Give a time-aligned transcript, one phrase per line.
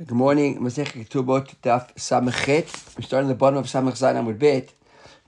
[0.00, 0.58] Good morning.
[0.60, 2.96] Masechet Ketubot Daf Samachet.
[2.96, 4.72] We're starting at the bottom of Samach Zayin Amud Bet.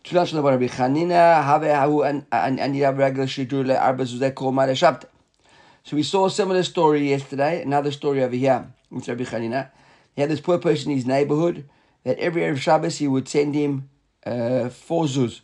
[0.03, 5.05] Tula Shalom Rabbi Chanina Have Hahu An Anirav Regel Shidur LeArba Zuzeh Kol Mare Shabta.
[5.85, 7.61] So we saw a similar story yesterday.
[7.61, 9.69] Another story over here with Rabbi Chanina.
[10.17, 11.69] He had this poor person in his neighborhood
[12.05, 13.91] that every Erev Shabbos he would send him
[14.25, 15.43] uh, four zuz.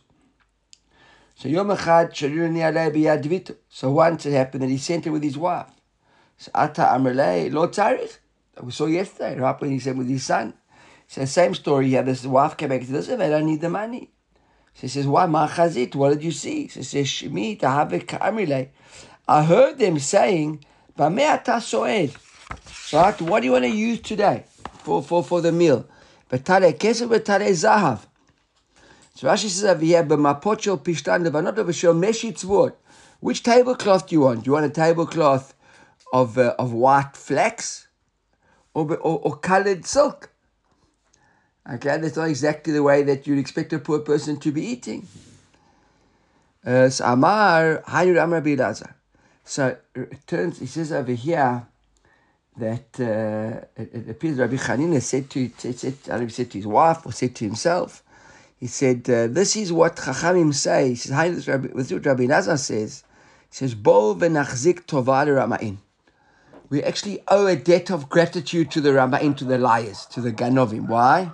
[1.35, 3.57] So Yom Echad Nialei Biyadvito.
[3.69, 5.69] So once it happened that he sent it with his wife.
[6.39, 8.17] So Ata Amrlei Lo Tzarich
[8.61, 10.53] we saw yesterday, when he said with his son.
[11.07, 11.87] Says, same story.
[11.87, 14.11] He had this wife came back to this, I need the money.
[14.75, 15.25] So he says, why?
[15.25, 16.67] Ma chazit, what did you see?
[16.67, 18.69] So he says, Shmi tahavik ka'amrile.
[19.27, 20.63] I heard them saying,
[20.97, 22.13] B'me'ata so'ed.
[22.93, 23.21] Right?
[23.21, 24.45] What do you want to use today
[24.83, 25.87] for, for, for the meal?
[26.31, 27.99] Betare kesef, betare zahav.
[29.15, 32.73] So Rashi says over here, B'mapocho pishtan levanot v'shel meshi tzvot.
[33.19, 34.43] Which tablecloth do you want?
[34.43, 35.53] Do you want a tablecloth
[36.13, 37.88] of, uh, of white flax?
[38.73, 40.29] Or, or, or colored silk.
[41.71, 45.07] Okay, that's not exactly the way that you'd expect a poor person to be eating.
[46.65, 48.93] Uh, so Amar, Bilaza.
[49.43, 51.65] So it turns, he says over here
[52.57, 55.95] that uh, it, it, appears Rabbi Chanina said to, said,
[56.31, 58.03] said to his wife or said to himself,
[58.59, 60.89] he said, uh, this is what Chachamim say.
[60.89, 63.03] He says, this is what Rabbi Elazar says.
[63.49, 65.77] He says, Bo v'nachzik rama'in
[66.69, 70.31] we actually owe a debt of gratitude to the Rama'im, to the liars, to the
[70.31, 70.87] Ganovim.
[70.87, 71.31] Why?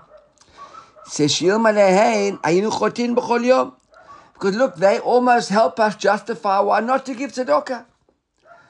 [4.35, 7.85] Because look, they almost help us justify why not to give tzedakah.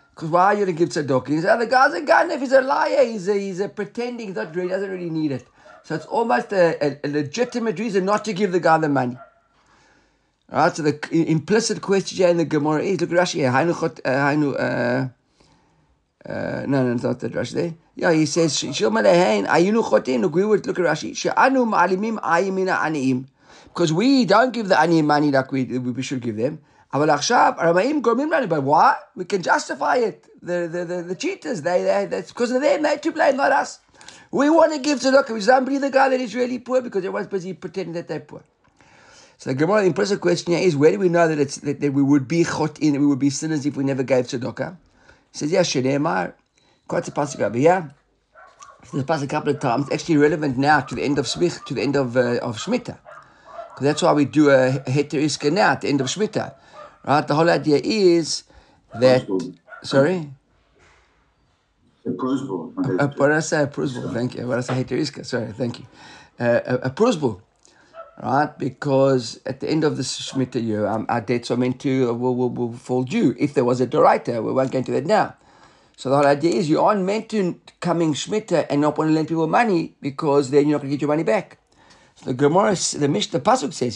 [0.10, 1.28] Because why are you to give tzedakah?
[1.28, 4.36] He said, the guy's a ganef, he's a liar, he's a, he's a pretending, he's
[4.36, 5.48] not, he doesn't really need it.
[5.84, 9.18] So it's almost a, a, a, legitimate reason not to give the guy the money.
[10.52, 13.44] All right, so the implicit question in the Gemara is, look at Rashi
[16.28, 17.76] uh, no, no, it's not the Rashi.
[17.96, 23.28] Yeah, he says, Shilmalehain, Ayunu Chotin, we would look at Rashi, She'anu Ma'alimim Ayimina Aniim.
[23.66, 26.60] Because we don't give the Aniim money like we, we should give them.
[26.92, 28.96] But why?
[29.16, 30.26] We can justify it.
[30.42, 33.52] The, the, the, the cheaters, they, they, that's because of them, they to blame, not
[33.52, 33.80] us.
[34.32, 35.30] We want to give tzedakah.
[35.32, 38.20] We don't believe the guy that is really poor because everyone's busy pretending that they're
[38.20, 38.44] poor.
[39.38, 41.82] So the Gemara, the impressive question here is, where do we know that it's that,
[41.82, 44.78] that we would be chot in, we would be sinners if we never gave tzedakah?
[45.36, 46.34] Says, yes, Shneimar.
[46.88, 47.92] Quite a pasuk over here.
[48.94, 49.86] This pasuk a couple of times.
[49.86, 52.58] It's actually relevant now to the end of Smich, to the end of uh, of
[52.58, 52.98] Shemitah.
[53.70, 56.54] Because that's why we do a heteriska now at the end of Shemitah.
[57.06, 57.28] Right?
[57.28, 58.44] The whole idea is
[58.94, 59.28] that.
[59.84, 60.30] Sorry?
[62.06, 62.74] A prosbul.
[63.18, 63.64] What did I say?
[63.64, 64.14] A prosbul.
[64.14, 64.48] Thank you.
[64.48, 64.84] What did I say?
[64.84, 65.26] Heteriska.
[65.26, 65.52] Sorry.
[65.52, 65.86] Thank you.
[66.40, 67.42] Uh, a, a prosbul
[68.22, 68.58] right?
[68.58, 72.14] Because at the end of the Shemitah year, um, our debts are meant to uh,
[72.14, 73.36] will, will, will fall due.
[73.38, 75.36] If there was a Doraita, we won't get into that now.
[75.98, 79.14] So the whole idea is you aren't meant to coming Shemitah and not want to
[79.14, 81.58] lend people money because then you're not going to get your money back.
[82.16, 83.96] So the Gemara, the Mishnah, the Pasuk says,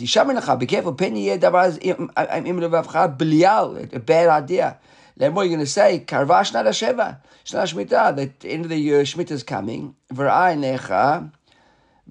[0.60, 1.38] be careful, penny a
[4.00, 4.78] bad idea.
[5.18, 6.04] Then what are you going to say?
[6.08, 9.96] Karvash nada sheva, shna Shemitah, that end of the year Shemitah is coming.
[10.14, 11.30] V'ra'ai necha,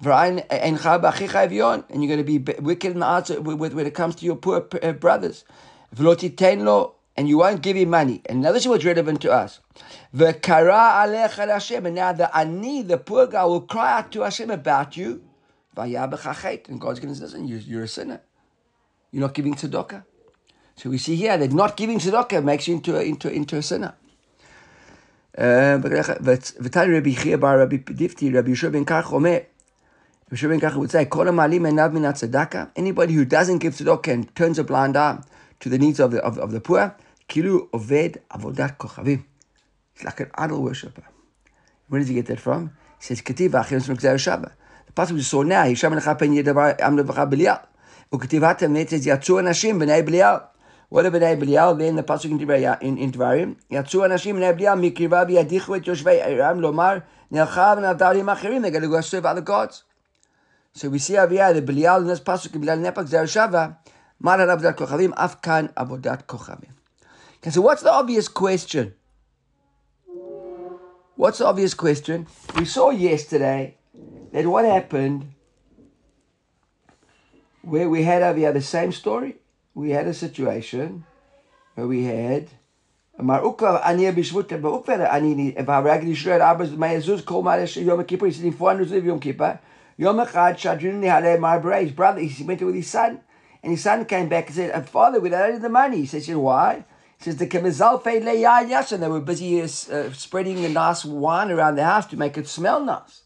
[0.01, 5.43] and you're going to be wicked when it comes to your poor uh, brothers.
[7.17, 8.21] And you won't give him money.
[8.27, 9.59] And now this is what's relevant to us.
[10.13, 10.35] And
[11.95, 15.21] now the ani, the poor guy, will cry out to Hashem about you.
[15.75, 15.93] And
[16.79, 18.21] God's going to say, listen, you're a sinner.
[19.11, 20.03] You're not giving tzedakah.
[20.77, 23.61] So we see here that not giving tzedakah makes you into a, into, into a
[23.61, 23.95] sinner.
[25.37, 25.77] Uh,
[30.31, 31.07] Rabbi Kacha would say,
[32.75, 35.19] anybody who doesn't give tzedakah and turns a blind eye
[35.59, 36.95] to the needs of the, of, of the poor,
[37.27, 39.23] kilu oved avodat kochavim.
[39.95, 41.03] It's like an idol worshipper.
[41.87, 42.71] Where did he get that from?
[42.99, 44.51] He says, Ketiv achim smekzer shaba.
[44.85, 47.65] The passage we saw now, Hisham lecha pen yedavar am levacha b'lial.
[48.11, 50.45] Uketiv hatem it says, yatzu anashim b'nei b'lial.
[50.89, 51.77] What are b'nei b'lial?
[51.77, 57.03] Then the passage in Devarim, yatzu anashim b'nei b'lial mikriva b'yadichu et yoshvei Aram lomar,
[57.31, 59.83] nelchav nadarim achirim, they're going to go serve other gods.
[60.79, 63.75] So we see here the Belial in this pasuk Belial Nepak Zereshava,
[64.17, 66.71] Mara Avodat Kochavim, Afkan Avodat Kochavim.
[67.39, 68.93] Okay, so what's the obvious question?
[71.17, 72.27] What's the obvious question?
[72.55, 73.75] We saw yesterday
[74.31, 75.33] that what happened
[77.61, 79.35] where we had here the same story.
[79.73, 81.03] We had a situation
[81.75, 82.47] where we had
[83.83, 87.59] anneer beswoet hebben ook wel anneer waar eigenlijk die schreeuwen arbeids maar Jesus kom maar
[87.59, 88.85] is Yom Kippur is in voor nu
[89.99, 93.19] Yom Echad Shadrin Nihale his brother, he went with his son,
[93.61, 96.05] and his son came back and said, Father, we don't have the money.
[96.05, 96.85] He said, Why?
[97.17, 99.01] He says the le yain yashan.
[99.01, 102.79] They were busy uh, spreading the nice wine around the house to make it smell
[102.81, 103.23] nice.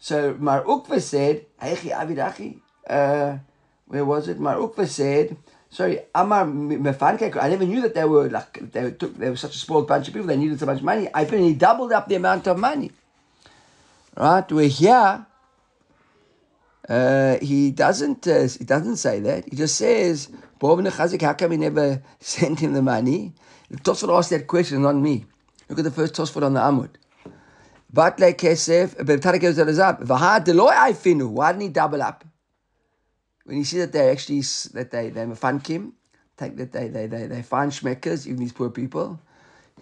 [0.00, 2.58] So Mar Ukva said, Avidachi,
[2.88, 3.38] uh,
[3.86, 4.40] where was it?
[4.40, 5.36] Mar Ukva said,
[5.70, 9.54] sorry, Amar Mefanke, I never knew that they were like, they took, they were such
[9.54, 11.08] a spoiled bunch of people, they needed so much money.
[11.14, 12.90] I think he doubled up the amount of money.
[14.16, 14.50] Right?
[14.50, 15.26] We're here,
[16.88, 19.44] uh, he doesn't uh, he doesn't say that.
[19.48, 20.28] He just says,
[20.60, 23.32] how come he never sent him the money?
[23.70, 25.24] The Tosfot asked that question, not me.
[25.68, 26.90] Look at the first Tosfot on the Amud.
[27.94, 28.96] Batle kesef,
[31.30, 32.24] Why didn't he double up?
[33.44, 35.20] When you see that they actually that they they
[35.66, 35.92] him,
[36.36, 39.20] take that they they they, they find shmeckers, even these poor people.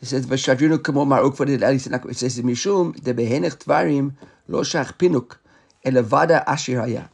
[0.00, 4.14] He says, "V'shadrinu kamo maruk for the It says, "Mishum de behenech tvarim
[4.48, 5.36] lo shach pinuk
[5.84, 7.08] elevada ashiraya."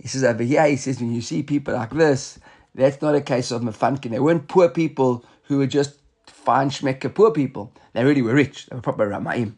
[0.00, 0.66] He says over here.
[0.66, 2.38] He says, when you see people like this,
[2.74, 4.10] that's not a case of mefankin.
[4.10, 7.72] They weren't poor people who were just fine shmecker poor people.
[7.92, 8.66] They really were rich.
[8.66, 9.56] They were proper ramaim.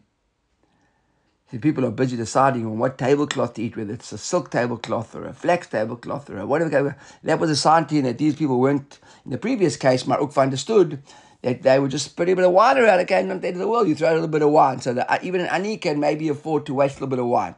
[1.51, 5.15] The people are busy deciding on what tablecloth to eat, whether it's a silk tablecloth
[5.15, 6.97] or a flax tablecloth or whatever.
[7.23, 10.35] That was a sign to you that these people weren't, in the previous case, Maruk
[10.35, 11.03] understood
[11.43, 13.61] that they were just putting a bit of wine around again at the end of
[13.61, 13.87] the world.
[13.87, 14.81] You throw a little bit of wine.
[14.81, 17.27] So that uh, even an ani can maybe afford to waste a little bit of
[17.27, 17.55] wine.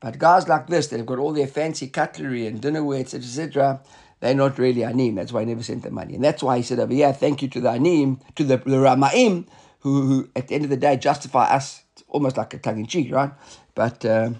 [0.00, 3.80] But guys like this, they've got all their fancy cutlery and dinnerware, etc., etc.,
[4.20, 5.14] they're not really anim.
[5.14, 6.14] That's why I never sent them money.
[6.14, 8.76] And that's why he said over here, thank you to the anim, to the, the
[8.76, 9.46] ramaim,
[9.80, 12.86] who, who at the end of the day justify us almost like a tongue in
[12.86, 13.30] cheek, right?
[13.74, 14.30] But uh,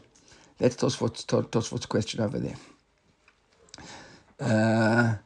[0.58, 2.56] that's Tosfot's, Tosfot's question over there.
[4.40, 5.16] Uh,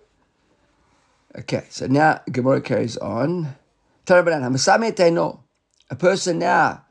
[1.38, 3.56] okay, so now Gemara carries on.
[5.90, 6.84] A person now.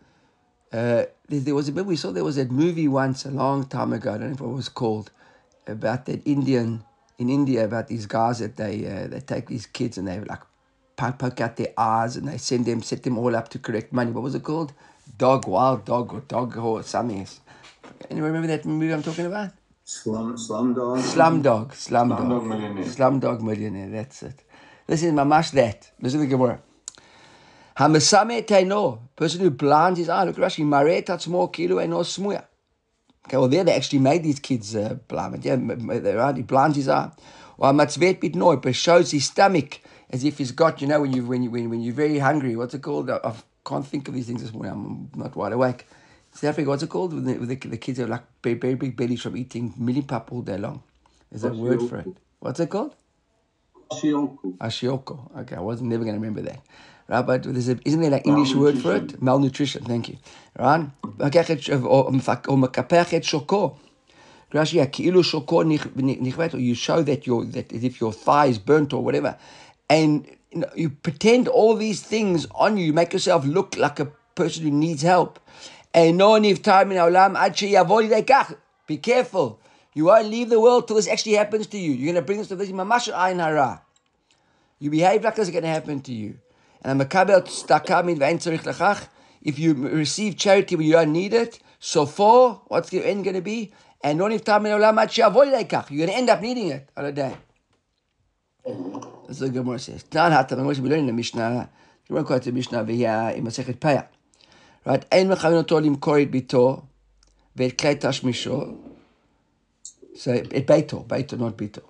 [0.72, 1.04] Uh,
[1.40, 4.14] there was a bit we saw there was that movie once a long time ago.
[4.14, 5.12] I don't know if it was called
[5.68, 6.84] about that Indian
[7.18, 10.42] in India about these guys that they uh, they take these kids and they like
[10.98, 14.12] poke out their eyes and they send them set them all up to correct money.
[14.12, 14.74] What was it called?
[15.18, 17.28] dog, wild dog, or dog or something.
[18.10, 19.52] Anyone remember that movie I'm talking about?
[19.84, 21.00] Slum, slum dog.
[21.00, 22.86] Slum dog, slum, Slum dog, Dog Millionaire.
[22.86, 23.90] slum dog millionaire.
[23.90, 24.44] That's it.
[24.88, 25.92] This is mamash that.
[26.02, 26.62] Listen to the Gemara.
[27.82, 30.24] Hamasame taino, person who blinds his eye.
[30.26, 30.66] Look at Rashi.
[30.66, 32.44] Mare tatzmo kilo eno smuya.
[33.26, 35.44] Okay, well there they actually made these kids uh, blind.
[35.44, 36.36] Yeah, right.
[36.36, 37.12] He blinds his eye.
[37.58, 39.80] Or matzvet bit no, but shows his stomach
[40.10, 40.82] as if he's got.
[40.82, 42.56] You know when you when you when, when you're very hungry.
[42.56, 43.10] What's it called?
[43.10, 44.72] I've can't think of these things this morning.
[44.72, 45.86] I'm not wide awake.
[46.34, 47.14] South Africa, what's it called?
[47.14, 50.32] With the, with the, the kids have like very, very big bellies from eating mieliepap
[50.32, 50.82] all day long.
[51.30, 52.08] There's a word for it.
[52.40, 52.96] What's it called?
[53.92, 54.58] Ashioko.
[54.58, 55.40] Ashioko.
[55.42, 56.62] Okay, I wasn't never going to remember that.
[57.12, 59.22] Right, but there's a, isn't there like English word for it?
[59.22, 59.84] Malnutrition.
[59.84, 60.18] Thank you.
[60.58, 60.88] Right?
[66.54, 69.38] You show that your that if your thigh is burnt or whatever,
[69.90, 74.00] and you, know, you pretend all these things on you, you make yourself look like
[74.00, 74.06] a
[74.36, 75.38] person who needs help.
[75.94, 77.12] And no one if time in our
[78.88, 79.60] be careful.
[79.94, 81.92] You won't leave the world till this actually happens to you.
[81.92, 83.82] You're going to bring this to this ayin hara.
[84.80, 86.38] You behave like this is going to happen to you.
[86.82, 89.08] And a Makabel Stakami lechach.
[89.42, 93.36] if you receive charity when you don't need it, so for what's the end going
[93.36, 93.74] to be?
[94.04, 97.36] And you're going to end up needing it on a day.
[98.66, 100.04] That's what Gemara says.
[100.04, 100.58] Tan hatam.
[100.58, 101.70] Gemara says we learn in the Mishnah.
[102.08, 104.08] Gemara quotes the Mishnah via in Masechet Paya.
[104.86, 105.06] Right?
[105.12, 106.84] Ein mechaven oto limkor et bito
[107.56, 108.78] ve'et klei tashmisho.
[110.16, 111.82] So äh, it beito, beito, not bito.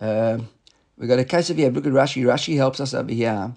[0.00, 0.48] Um,
[0.96, 1.70] we got a case of here.
[1.70, 2.22] Look at Rashi.
[2.24, 3.52] Rashi helps us over here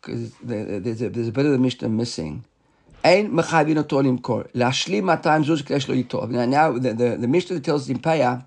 [0.00, 2.44] because there's a, there's a bit of the Mishnah missing.
[3.04, 4.50] Ein mechayvin oto limkor.
[4.52, 6.26] Lashlim matayim zuz kesh lo.
[6.26, 8.44] Now, now the, the, the Mishnah tells Zimpaya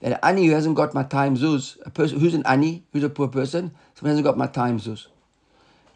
[0.00, 3.08] that an ani who hasn't got matayim zuz, a person who's an ani, who's a
[3.08, 5.06] poor person, someone hasn't got matayim zuz.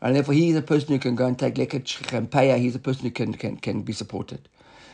[0.03, 2.59] And therefore, he's a person who can go and take leket and paya.
[2.59, 4.49] He's a person who can, can, can be supported.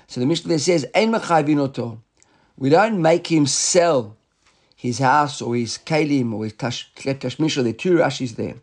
[0.08, 1.98] So the Mishnah there says, Ein mechayvin.
[2.56, 4.16] We don't make him sell
[4.74, 8.56] his house or his kalim or his tash, there are the two Rashi's there.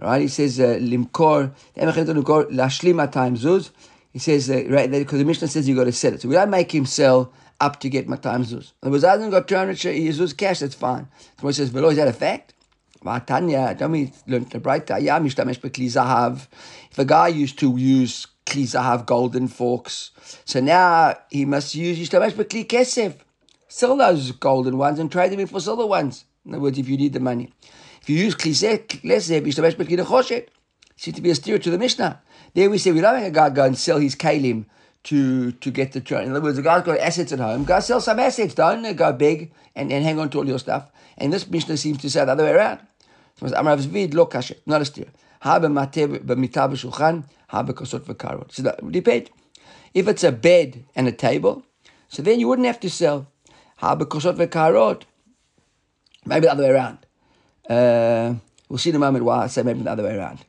[0.00, 0.22] Right?
[0.22, 3.70] He says, uh, Limkor, lashlim time zuz.
[4.12, 6.22] He says, uh, right, because the Mishnah says you got to sell it.
[6.22, 8.72] So we don't make him sell up to get my time zuz.
[8.82, 11.08] In other words, I hasn't got 200 zuz cash, that's fine.
[11.40, 12.54] So he says, Velo, is that a fact?
[13.26, 16.46] Tanya, tell me, learned the bright yeah, mishtamesh bekli zahav.
[16.90, 20.10] If a guy used to use kli zahav, golden forks,
[20.44, 23.14] so now he must use yishtamesh bekli kesef.
[23.68, 26.24] Sell those golden ones and trade them in for silver ones.
[26.44, 27.52] In other words, if you need the money.
[28.08, 30.46] If you use kli kesef, yishtamesh bekli nechoshet.
[30.96, 32.22] Seems to be a steer to the Mishnah.
[32.54, 34.64] There we say we don't make a guy go and sell his kalim
[35.04, 36.24] to to get the trade.
[36.24, 37.64] In other words, the guy's got assets at home.
[37.64, 38.54] Go sell some assets.
[38.54, 40.90] Don't go big and, and hang on to all your stuff.
[41.18, 42.80] And this Mishnah seems to say the other way around.
[43.36, 45.08] So Amravzvid lookash, not a steer.
[45.42, 48.52] Ha b'mita b'shulchan, ha b'kosot v'karot.
[48.52, 49.28] So that depend.
[49.92, 51.62] If it's a bed and a table,
[52.08, 53.26] so then you wouldn't have to sell.
[53.76, 55.02] Ha b'kosot v'karot.
[56.24, 57.00] Maybe the other way around.
[57.68, 60.44] We'll see in a moment why I say maybe the other way around.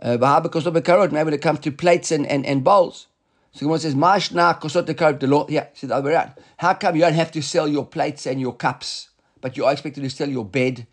[0.00, 1.12] Uh, kosot v'karot.
[1.12, 3.06] Maybe when it comes to plates and, and, and bowls.
[3.52, 5.46] So one says, Mashna kosot the law.
[5.48, 6.32] Yeah, see the other way around.
[6.56, 9.10] How come you don't have to sell your plates and your cups,
[9.40, 10.86] but you are expected to sell your bed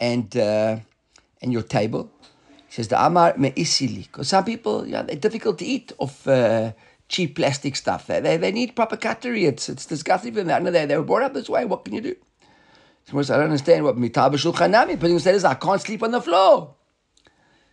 [0.00, 0.78] and uh,
[1.42, 2.10] and your table?
[2.68, 4.04] He says the Amar me'isili.
[4.04, 6.72] Because some people, yeah, they're difficult to eat of uh,
[7.08, 8.06] cheap plastic stuff.
[8.06, 9.44] They, they, they need proper cutlery.
[9.44, 10.64] It's, it's disgusting for them.
[10.64, 11.64] They, they were brought up this way.
[11.64, 12.16] What can you do?
[13.08, 14.98] So I don't understand what mitab shulchanami.
[14.98, 16.74] But said is, I can't sleep on the floor.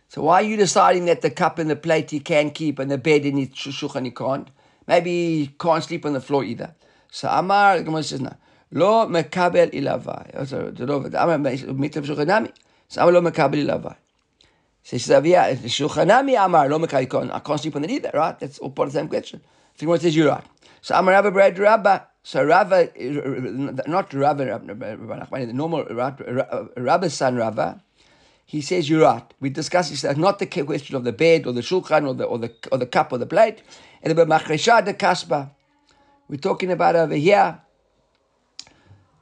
[0.08, 2.88] So why are you deciding that the cup and the plate you can keep and
[2.88, 4.48] the bed in the shulchan you can't?
[4.86, 6.74] Maybe you can't sleep on the floor either.
[7.10, 8.34] So Amar, the Gemara says, no.
[8.70, 10.30] Lo mekabel ilavai.
[10.34, 12.52] Oh, so Amar mitab shulchanami.
[12.86, 13.96] So Amar lo mekabel ilavai.
[14.84, 17.32] So she says, yeah, shulchanami Amar lo mekabel.
[17.32, 18.38] I can't sleep on it either, right?
[18.38, 19.40] That's all part of the same question.
[19.74, 20.44] So Gemara says, you're right.
[20.84, 22.08] So Amar Rabba bread Rabba.
[22.22, 22.90] So Rava,
[23.86, 25.84] not Rava, the normal
[26.76, 27.82] Rabba's son Rava,
[28.44, 29.24] he says you're right.
[29.40, 30.02] We discussed this.
[30.02, 32.76] That's not the question of the bed or the shulchan or the or the or
[32.76, 33.62] the cup or the plate.
[34.02, 35.52] And about machresha de kasba.
[36.28, 37.62] We're talking about over here.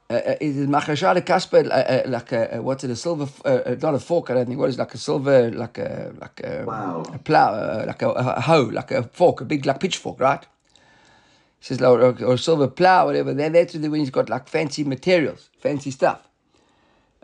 [0.09, 2.89] Uh, uh is machresha de kasba uh, uh, like a, uh, what's it?
[2.89, 4.29] A silver, uh, not a fork.
[4.29, 4.59] I don't think.
[4.59, 7.03] What is it, like a silver, like a like a, wow.
[7.13, 10.45] a plow, like a, a, hoe, like a fork, a big like pitchfork, right?
[11.63, 13.33] Says or, or silver plow, whatever.
[13.33, 16.27] Then that's when he's got like fancy materials, fancy stuff.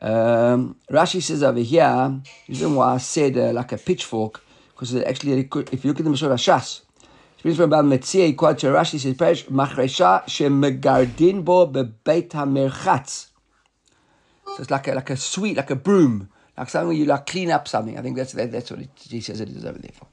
[0.01, 5.41] Um, Rashi says over here, reason why I said uh, like a pitchfork, because actually,
[5.41, 6.83] if you look at the Mishra Shas,
[7.43, 13.27] means from Bava Metzia, quotes Rashi says, "Perish machresha shemegardin bo bebeit hamerchatz."
[14.45, 17.25] So it's like a like a sweet, like a broom, like something where you like
[17.25, 17.99] clean up something.
[17.99, 20.07] I think that's that, that's what it, he says it is over there for.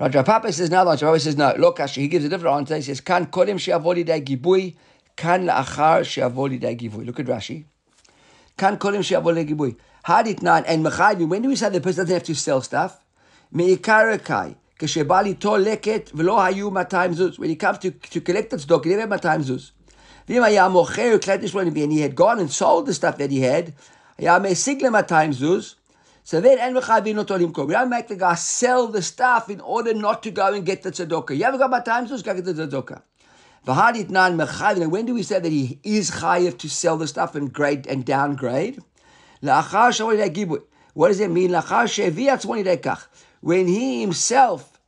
[0.00, 1.54] Rav Papa says no, Rav Papa says no.
[1.56, 2.76] Look, he gives a different answer.
[2.76, 4.74] He says, Kan kodim she'avoli day gibui,
[5.16, 7.06] kan la'achar she'avoli day gibui.
[7.06, 7.64] Look at Rashi.
[8.56, 9.76] Kan kodim she'avoli day gibui.
[10.06, 13.02] Hadit nan, and mechayim, when do we say the person doesn't have to sell stuff?
[13.54, 14.56] Me'ikarakai.
[14.78, 17.38] כשבא ליטול לקט ולא היו 200 zuz.
[17.38, 19.46] When he comes to, to collect the stock, he never had zuz.
[19.46, 19.72] זוז.
[20.28, 23.72] ואם היה and he had gone and sold the stuff that he had,
[24.18, 25.74] היה משיג ל-200
[26.26, 27.66] so then, limkom.
[27.68, 30.82] You don't make the guy sell the stuff in order not to go and get
[30.82, 31.36] the tzedakah.
[31.36, 33.02] You haven't got my time, so go get the tzedakah.
[33.66, 34.90] Mechavin.
[34.90, 38.06] When do we say that he is chayiv to sell the stuff and grade and
[38.06, 38.80] downgrade?
[39.42, 41.52] What does it mean?
[43.40, 44.80] When he himself,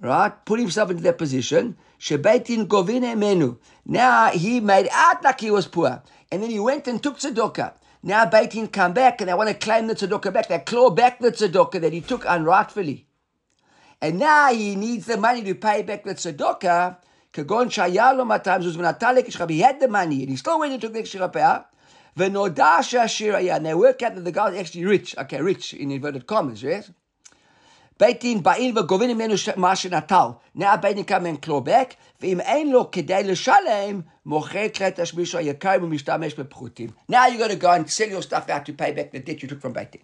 [0.00, 3.58] right, put himself into that position, Shebetin govin menu.
[3.84, 7.72] Now he made out like he was poor, and then he went and took tzedakah.
[8.02, 10.48] Now Beitin come back and they want to claim the tzedakah back.
[10.48, 13.06] They claw back the tzedakah that he took unrightfully.
[14.00, 16.98] And now he needs the money to pay back the tzedakah.
[17.32, 21.00] Kagon shayalo matam zuz He had the money and he still went and took the
[21.00, 21.28] extra
[22.18, 25.16] shashir And they work out that the guy is actually rich.
[25.18, 26.90] Okay, rich in inverted commas, yes?
[27.98, 29.90] Beitin ba'il v'govin imenu mashin.
[30.54, 31.96] Now Beitin come and claw back.
[32.21, 36.89] ואם אין לו כדי לשלם, מוכר כלי תשמיש היקר ומשתמש בפחותים.
[37.11, 39.41] Now you got to go and sell your stuff out to pay back the debt
[39.41, 39.97] you took from Beit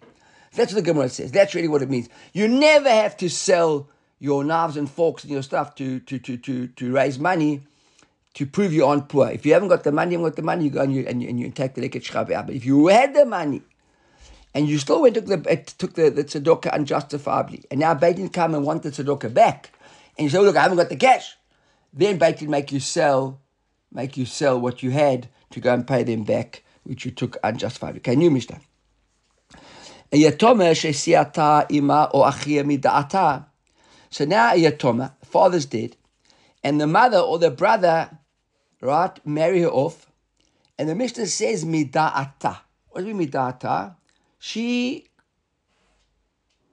[0.54, 1.30] That's what the Gemara says.
[1.30, 2.08] That's really what it means.
[2.32, 6.36] You never have to sell your knives and forks and your stuff to, to, to,
[6.36, 7.62] to, to raise money
[8.34, 9.28] to prove you aren't poor.
[9.28, 11.04] If you haven't got the money, you haven't got the money, you go and you,
[11.06, 12.46] and you, and you take the leket out.
[12.46, 13.62] But if you had the money,
[14.54, 15.38] and you still went took the
[15.78, 19.70] took the, the tzedakah unjustifiably, and now Beit come and want the tzedakah back,
[20.16, 21.36] and you say, oh, "Look, I haven't got the cash."
[21.93, 23.41] Then Beit make you sell,
[23.91, 27.37] make you sell what you had to go and pay them back, which you took
[27.43, 27.97] unjustified.
[27.97, 28.59] Okay, new Mishnah.
[30.11, 30.27] So now
[34.53, 35.95] a yatoma, father's dead,
[36.63, 38.17] and the mother or the brother,
[38.81, 40.11] right, marry her off,
[40.77, 42.59] and the Mishnah says midata.
[42.89, 43.95] What do you mean midata?
[44.39, 45.07] She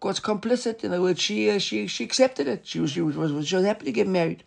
[0.02, 0.84] was complicit.
[0.84, 2.66] In other words, she uh, she she accepted it.
[2.66, 4.44] She was she was she was happy to get married.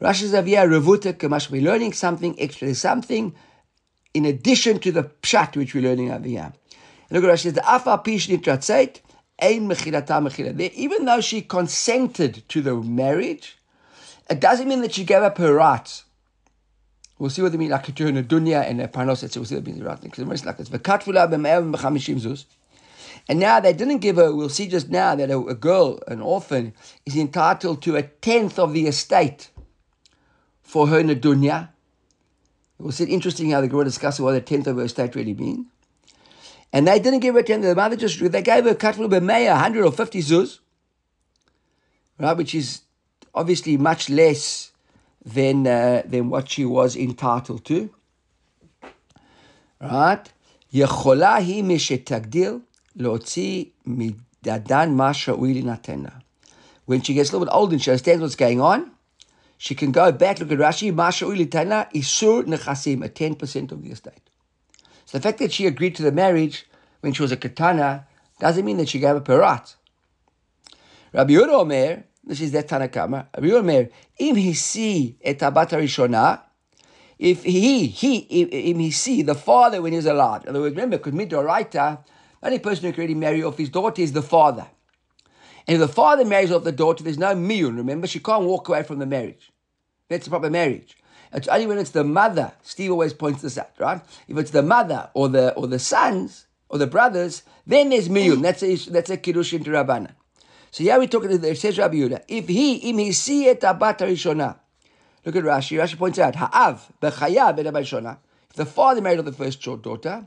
[0.00, 1.50] Rashi says.
[1.50, 2.74] We're learning something extra.
[2.74, 3.34] Something
[4.14, 6.52] in addition to the pshat which we're learning over here.
[7.10, 10.58] And look at Rashi says, the afa pish ein mechilata mechila.
[10.72, 13.58] Even though she consented to the marriage,
[14.28, 16.04] it doesn't mean that she gave up her rights.
[17.18, 19.64] We'll see what they mean, like to her dunya and a parnos, we'll see what
[19.64, 20.00] they mean the right.
[20.00, 22.44] Because it's like this.
[23.28, 26.20] And now they didn't give her, we'll see just now that a, a girl, an
[26.20, 26.74] orphan,
[27.06, 29.50] is entitled to a tenth of the estate
[30.65, 31.69] for her Nadunya.
[32.79, 35.67] It was interesting how the Gemara discusses what a tenth of her estate really means.
[36.73, 39.85] And they didn't give her 10, the mother just, they gave her Katlu B'meya, 100
[39.85, 40.59] or 50 zuz,
[42.17, 42.81] right, which is
[43.35, 44.71] obviously much less
[45.23, 47.89] than, uh, than what she was entitled to.
[49.81, 50.29] Right?
[50.73, 52.59] יכולה היא משתגדיל
[52.95, 56.09] להוציא מדדן מה שראוי להינתן לה.
[56.87, 58.91] When she gets a little bit older and she understands what's going on,
[59.58, 63.90] she can go back, look at Rashi, Masha Ulitana, Isur Nechasim, at 10% of the
[63.90, 64.30] estate.
[65.06, 66.66] So the fact that she agreed to the marriage
[67.00, 68.06] when she was a katana
[68.38, 69.40] doesn't mean that she gave up her.
[69.40, 76.42] Rabbi Yehuda Omer, this is that Tanakama, Rabbi Yehuda Omer, im hisi see abat harishona,
[77.18, 80.42] if he, he, im hisi, the father when he a alive.
[80.42, 82.04] In other words, remember, because midoraita,
[82.40, 84.66] the only person who can really marry off his daughter is the father.
[85.66, 87.76] And if the father marries off the daughter, there's no miyun.
[87.76, 89.50] Remember, she can't walk away from the marriage.
[90.08, 90.96] That's a proper marriage.
[91.32, 92.52] It's only when it's the mother.
[92.62, 94.00] Steve always points this out, right?
[94.28, 98.42] If it's the mother or the or the sons or the brothers, then there's miyun.
[98.42, 100.12] That's a that's a kiddush into Rabbana.
[100.70, 101.32] So here we're talking.
[101.32, 104.56] It says Rabbi if he im he see it abat rishona.
[105.24, 105.78] Look at Rashi.
[105.78, 108.18] Rashi points out ha'av b'chayav et
[108.50, 110.26] If the father married the first daughter,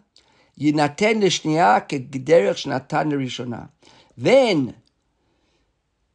[0.59, 3.69] yinaten l'shniya kederech shnatan rishona.
[4.17, 4.75] Then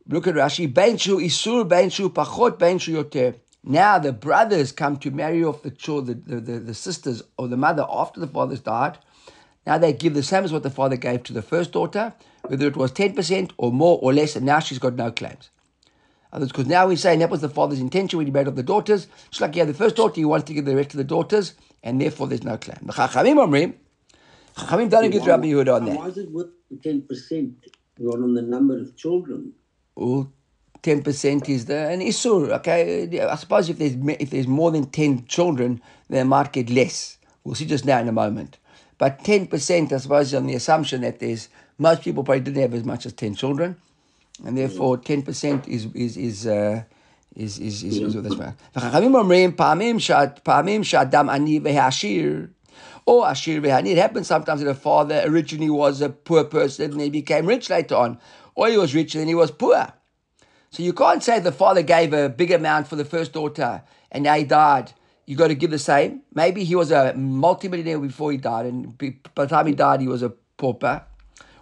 [0.08, 0.72] look at Rashi.
[0.72, 1.64] Isur,
[2.12, 3.34] pachot, yoter.
[3.66, 7.56] Now the brothers come to marry off the children, the, the, the, sisters or the
[7.56, 8.98] mother after the father's died.
[9.66, 12.66] Now they give the same as what the father gave to the first daughter, whether
[12.66, 15.48] it was 10% or more or less, and now she's got no claims.
[16.38, 19.06] Because now we're saying that was the father's intention when he married off the daughters.
[19.30, 21.04] Just like he had the first daughter, he wants to give the rest to the
[21.04, 22.78] daughters, and therefore there's no claim.
[22.82, 23.74] The Chachamim Omrim,
[24.56, 25.96] Chachamim don't agree with Rabbi Yehuda on that.
[25.96, 27.54] Why is it worth 10%
[27.98, 29.52] You're on the number of children?
[29.95, 30.31] Well,
[30.81, 32.49] ten percent is the an isur.
[32.59, 37.17] Okay, I suppose if there's if there's more than ten children, they might get less.
[37.43, 38.57] We'll see just now in a moment.
[38.97, 42.61] But ten percent, I suppose, is on the assumption that there's most people probably didn't
[42.61, 43.77] have as much as ten children,
[44.45, 46.47] and therefore ten percent is is is.
[46.47, 46.83] Uh,
[47.35, 48.55] is is is is this one.
[48.75, 49.97] וחכמים אומרים פעמים
[50.43, 52.47] פעמים שאדם עני והעשיר
[53.05, 53.91] or Ashir Vehani.
[53.91, 57.69] It happens sometimes that a father originally was a poor person and he became rich
[57.69, 58.19] later on,
[58.54, 59.92] or he was rich and he was poor.
[60.70, 64.24] So you can't say the father gave a big amount for the first daughter and
[64.24, 64.92] now he died.
[65.26, 66.22] You got to give the same.
[66.34, 70.08] Maybe he was a multimillionaire before he died, and by the time he died, he
[70.08, 71.02] was a pauper.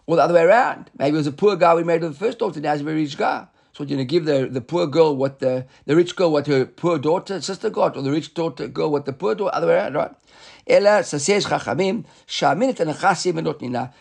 [0.06, 0.90] Or the other way around.
[0.98, 3.02] Maybe he was a poor guy we married the first daughter, now he's a very
[3.02, 3.46] rich guy.
[3.72, 6.46] So you're going to give the, the poor girl what the, the rich girl what
[6.46, 9.68] her poor daughter, sister got, or the rich daughter girl what the poor daughter, other
[9.68, 10.10] way around, right?
[10.66, 11.02] Ella,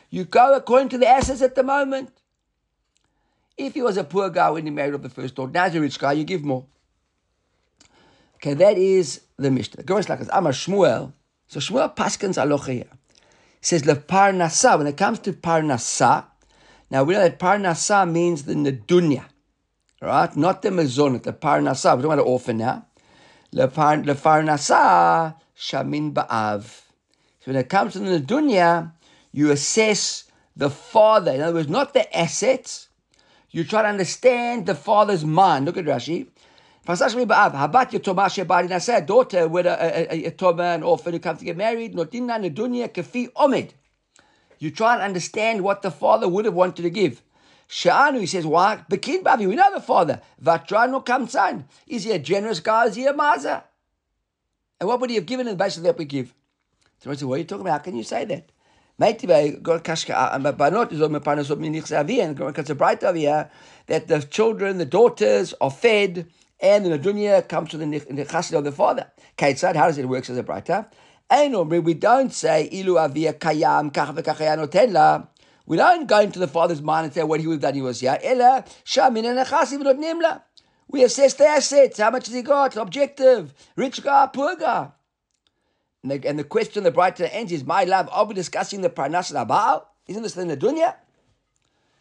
[0.09, 2.09] You go according to the assets at the moment.
[3.65, 5.75] If he was a poor guy when he married off the first daughter, now he's
[5.75, 6.65] a rich guy, you give more.
[8.35, 9.83] Okay, that is the Mishnah.
[9.83, 10.27] Goes like this.
[10.29, 11.13] a Shmuel.
[11.47, 12.89] So Shmuel Paskins alocha here.
[13.59, 14.77] He says the parnasa.
[14.77, 16.25] When it comes to parnasa,
[16.89, 19.25] now we know that parnasa means the nedunya,
[20.01, 20.35] right?
[20.35, 21.95] Not the mezonot, the parnasa.
[21.95, 22.87] We're talking about an orphan now.
[23.51, 26.63] The parnasa shamin ba'av.
[27.41, 28.93] So when it comes to the nedunya,
[29.31, 30.23] you assess
[30.55, 31.31] the father.
[31.33, 32.87] In other words, not the assets,
[33.51, 35.65] you try to understand the father's mind.
[35.65, 36.27] Look at Rashi.
[36.87, 36.95] A
[39.01, 41.93] daughter with a, a, a, a an orphan who comes to get married.
[44.59, 47.21] You try and understand what the father would have wanted to give.
[47.69, 48.83] Sha'anu, he says, why?
[48.89, 50.21] Bekin Bavi, we know the father.
[50.43, 51.63] Vatrano Kamsan.
[51.87, 52.85] Is he a generous guy?
[52.87, 53.63] Is he a maza?
[54.79, 56.33] And what would he have given in the basis that we give?
[56.99, 57.71] So I said, what are you talking about?
[57.71, 58.51] How can you say that?
[59.01, 59.33] Over
[63.27, 63.49] er,
[63.87, 66.27] that the children, the daughters are fed
[66.59, 69.11] and the dunya comes to the chassid of the father.
[69.37, 70.85] Kaitzad, how does it work as a brighter?
[71.31, 75.27] We don't say ilu avia kayam kach
[75.65, 77.73] We don't go into the father's mind and say what he would have done.
[77.73, 78.19] He was here.
[78.21, 80.41] Ella shamin and.
[80.89, 81.99] We assess the assets.
[81.99, 82.75] How much has he got?
[82.75, 83.53] Objective.
[83.77, 84.89] Rich guy, poor guy.
[86.03, 88.89] And the, and the question the brighter ends is, my love, are we discussing the
[88.89, 89.85] Parnas Abal?
[90.07, 90.95] Isn't this the Nadunya?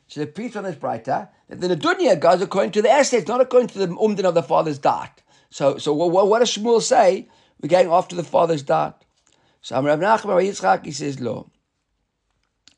[0.08, 3.40] So the priest on this brighter that the Nadunya goes according to the assets, not
[3.40, 5.22] according to the umdin of the father's dart.
[5.50, 7.28] So, so what, what does Shmuel say?
[7.60, 9.04] We're going after the father's dart.
[9.60, 11.50] So Rav Nachman Yitzchak, he says, lo.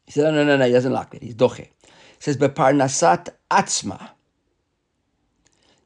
[0.07, 1.23] He said, no, no, no, no, he doesn't like that.
[1.23, 1.59] He's doche.
[1.59, 1.71] He
[2.19, 4.11] says, beparnasat atzma.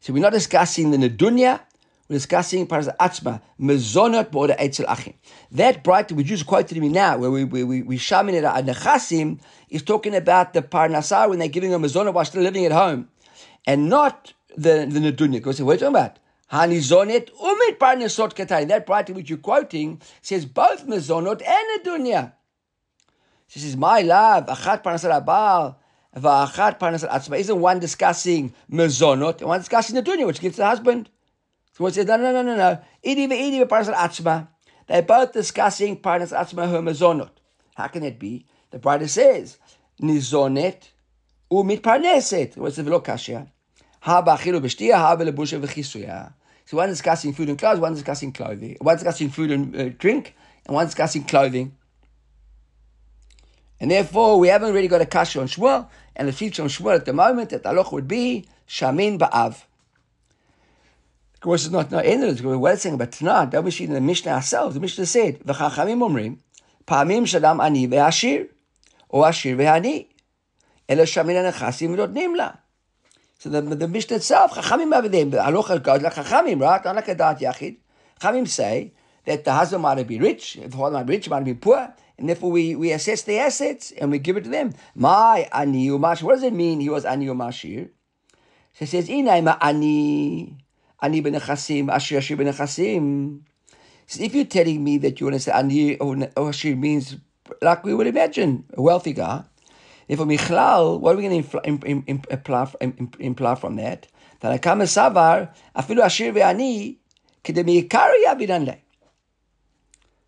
[0.00, 1.60] So we're not discussing the Nadunya,
[2.08, 5.14] we're discussing Paras Atzma, Mezonot Bo'oda Eitzel Achim.
[5.52, 8.64] That bright we just quoted me now, where we we we, we shaman it at
[8.64, 12.72] Nechasim, is talking about the Parnasar when they're giving a Mezonot while still living at
[12.72, 13.08] home,
[13.66, 15.34] and not the the Nedunya.
[15.34, 16.18] Because you talking about?
[16.52, 18.68] Hanizonet umit parnasot katani.
[18.68, 22.32] That bright which you're quoting says both mezonot and nedunya.
[23.48, 25.76] She says, my love, achat parnasat abal,
[26.16, 27.38] va'achat parnasat atzma.
[27.38, 31.10] Isn't one discussing mezonot and one discussing the dunya, which gives the husband?
[31.76, 32.78] So one says, no, no, no, no, no.
[33.04, 34.48] Idi ve'idi ve'parnasat atzma.
[34.86, 37.28] They're both discussing parnasat atzma her mezonot.
[37.74, 38.46] How can it be?
[38.70, 39.58] The bride says,
[40.00, 40.88] nizonet
[41.52, 42.56] umit parneset.
[42.56, 43.50] What's the velo kashya?
[44.00, 46.32] Ha ba'achilu b'shtia, ha v'lebusha v'chisuya.
[46.64, 48.78] So one discussing food and clothes, one discussing clothing.
[48.80, 50.34] One discussing food and uh, drink,
[50.64, 51.76] and one discussing clothing.
[53.78, 56.94] And therefore, we haven't really got a kasha on Shmuel, and the future on Shmuel
[56.94, 59.64] at the moment, that the would be Shamin Ba'av.
[61.46, 62.44] Course, it's not no end of it.
[62.44, 63.62] We're saying about Tanah.
[63.62, 64.74] We see in the Mishnah ourselves?
[64.74, 66.38] The Mishnah said, "V'chachamim omrim,
[66.88, 68.48] pa'amim shadam ani ve'ashir,
[69.10, 70.08] or ashir ve'ani,
[70.88, 72.52] ela shamin anachasim v'notnim la."
[73.38, 76.84] So the, the Mishnah itself, Chachamim there, Halacha goes like Chachamim, right?
[76.84, 77.76] Not like a Dat Yachid.
[78.20, 78.92] Chachamim say
[79.24, 81.94] that the husband might be rich, if the father might be rich, might be poor,
[82.18, 84.74] and therefore we, we assess the assets and we give it to them.
[84.96, 86.24] My ani umash.
[86.24, 86.80] What does it mean?
[86.80, 87.90] He was ani umashir.
[88.72, 90.56] So he says, "Inay ani
[91.02, 93.40] ani benechasim ashir ashir benechasim."
[94.06, 96.76] So if you're telling me that you want to say ani oh, or oh, ashir
[96.76, 97.16] means
[97.62, 99.44] like we would imagine a wealthy guy,
[100.08, 102.02] if therefore michlal, what are we going to
[103.18, 104.06] imply, from that?
[104.40, 106.96] That I come savar afilu ashir ve'ani
[107.42, 108.76] kedemi ikari avidan leh.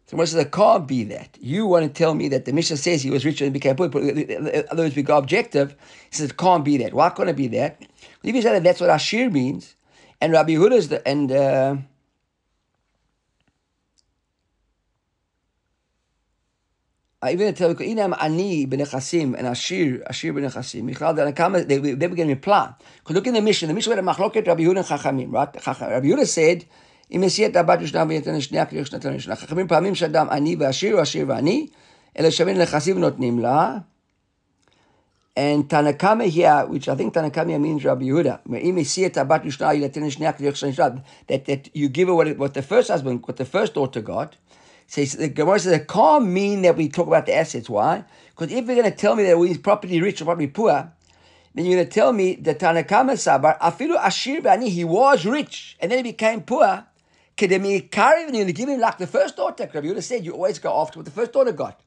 [0.07, 1.37] So Moshe says, it can't be that.
[1.39, 3.89] You want to tell me that the Mishnah says he was rich and became poor.
[3.95, 5.77] Uh, uh, Otherwise, we go objective.
[6.11, 6.95] He says, it can't be that.
[6.95, 7.83] Why can't it be that?
[8.23, 9.75] If you say that that's what Ashir means,
[10.22, 11.76] and Rabbi Yehuda is the, and, uh,
[17.22, 20.84] I even tell you, Inam Ani benechasim and Ashir, Ashir benechasim.
[20.84, 22.74] Michal the Anakama, they, they begin to reply.
[23.00, 25.56] Because look in the Mishnah, the Mishnah had a machloket Rabbi Yehuda and Chachamim, right?
[25.66, 26.66] Rabbi Yehuda said,
[27.16, 29.36] אם יסיע את הבת ישנה וייתן לשנייה כדי שנתן לשנה.
[29.36, 31.68] חכמים פעמים שאדם עני ועשיר או עשיר ועני,
[32.20, 33.78] אלא שווים לנכסים ונותנים לה.
[35.39, 38.41] and Tanakame here, which I think Tanakame means Rabbi Yehuda,
[41.29, 44.35] that, that you give away what the first husband, what the first daughter got.
[44.89, 47.71] Says so the Gemara says it can't mean that we talk about the assets.
[47.71, 48.05] Why?
[48.31, 50.93] Because if you're going to tell me that we're property rich or property poor,
[51.55, 55.77] then you're going to tell me that Tanakame Sabar Afilu Ashir Bani he was rich
[55.79, 56.85] and then he became poor.
[57.37, 59.71] Kedemi Kari, and you're going to give him like the first daughter.
[59.73, 61.81] Rabbi Yehuda said, you always go after what the first daughter got.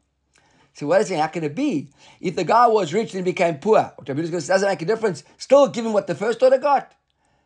[0.73, 1.19] So what is it?
[1.19, 1.89] How can it be?
[2.19, 5.23] If the guy was rich and became poor, what Rabbi says doesn't make a difference.
[5.37, 6.93] Still give him what the first daughter got.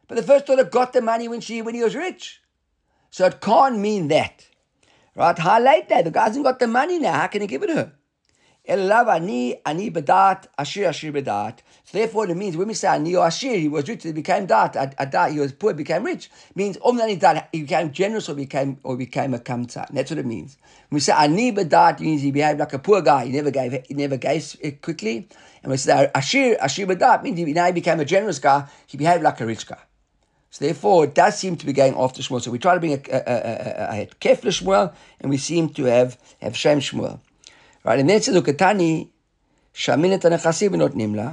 [0.07, 2.41] But the first daughter got the money when she when he was rich.
[3.09, 4.47] So it can't mean that.
[5.15, 5.37] Right?
[5.37, 6.05] How late that?
[6.05, 7.13] The guy hasn't got the money now.
[7.13, 7.93] How can he give it to her?
[8.67, 11.59] Elav ani ani bedat ashir ashir bedat.
[11.83, 14.47] So therefore, it means when we say ani or ashir, he was rich, he became
[14.47, 14.75] dat.
[14.75, 16.31] A, dat, he was poor, became rich.
[16.55, 19.87] Means only dat he became generous or became or became a kamta.
[19.91, 20.57] That's what it means.
[20.89, 23.25] When we say ani bedat, means he behaved like a poor guy.
[23.25, 23.85] He never gave.
[23.87, 25.27] He never gave quickly.
[25.61, 28.67] And we say ashir ashir bedat means he, now he became a generous guy.
[28.87, 29.77] He behaved like a rich guy.
[30.49, 32.41] So therefore, it does seem to be going after Shmuel.
[32.41, 35.69] So we try to bring a, a, a, a, a kefla Shmuel, and we seem
[35.69, 37.19] to have have Shem Shmuel.
[37.84, 39.08] Right, and then it says, Ukatani,
[39.72, 41.32] Shamin et הנכסים ונותנים לה,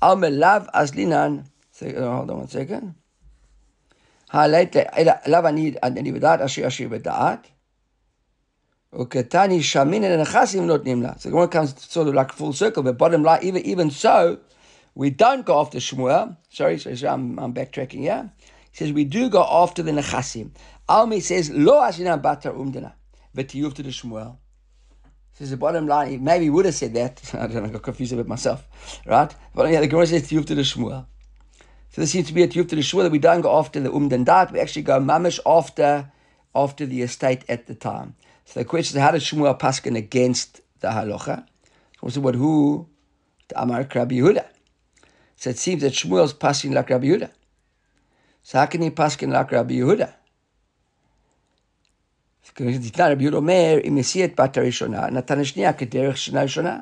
[0.00, 1.38] על מלאו אז לינן,
[1.80, 2.84] hold on one second,
[4.30, 7.48] העלית אליו אני, אני בדעת, עשיר עשיר בדעת,
[8.92, 11.14] Ukatani shamin and nechasim notnim la.
[11.18, 14.38] So the one comes sort of like full circle, but bottom line, even even so,
[14.94, 16.38] we don't go after Shmuel.
[16.48, 18.30] Sorry, sorry, sorry I'm, I'm backtracking here.
[18.70, 20.52] He says we do go after the nechasim.
[20.88, 22.94] Almi says lo asina batar umdana,
[23.34, 24.38] but to the Shmuel.
[25.33, 27.21] Says the bottom line, he maybe would have said that.
[27.33, 28.67] I don't know, I got confused bit myself.
[29.05, 29.33] Right?
[29.55, 31.05] But yeah, the Gemara says Tiyuf to the Shmuel.
[31.89, 33.89] So there seems to be a Tiyuf the Shmuel that we don't go after the
[33.89, 36.11] Umdan Dat, we actually go mamish after
[36.55, 38.15] after the estate at the time.
[38.45, 41.47] So the question is, how does Shmuel paskin against the halacha?
[42.01, 42.87] Also, what who?
[43.47, 44.45] The Amar Rabbi Yehuda.
[45.35, 47.31] So it seems that Shmuel's passing like Rabbi Yehuda.
[48.43, 50.13] So how can he paskin like Rabbi Yehuda?
[52.60, 56.78] ניתנה רבי יהודה אומר, אם השיא את בת הראשונה, נתן השנייה כדרך שנה ראשונה.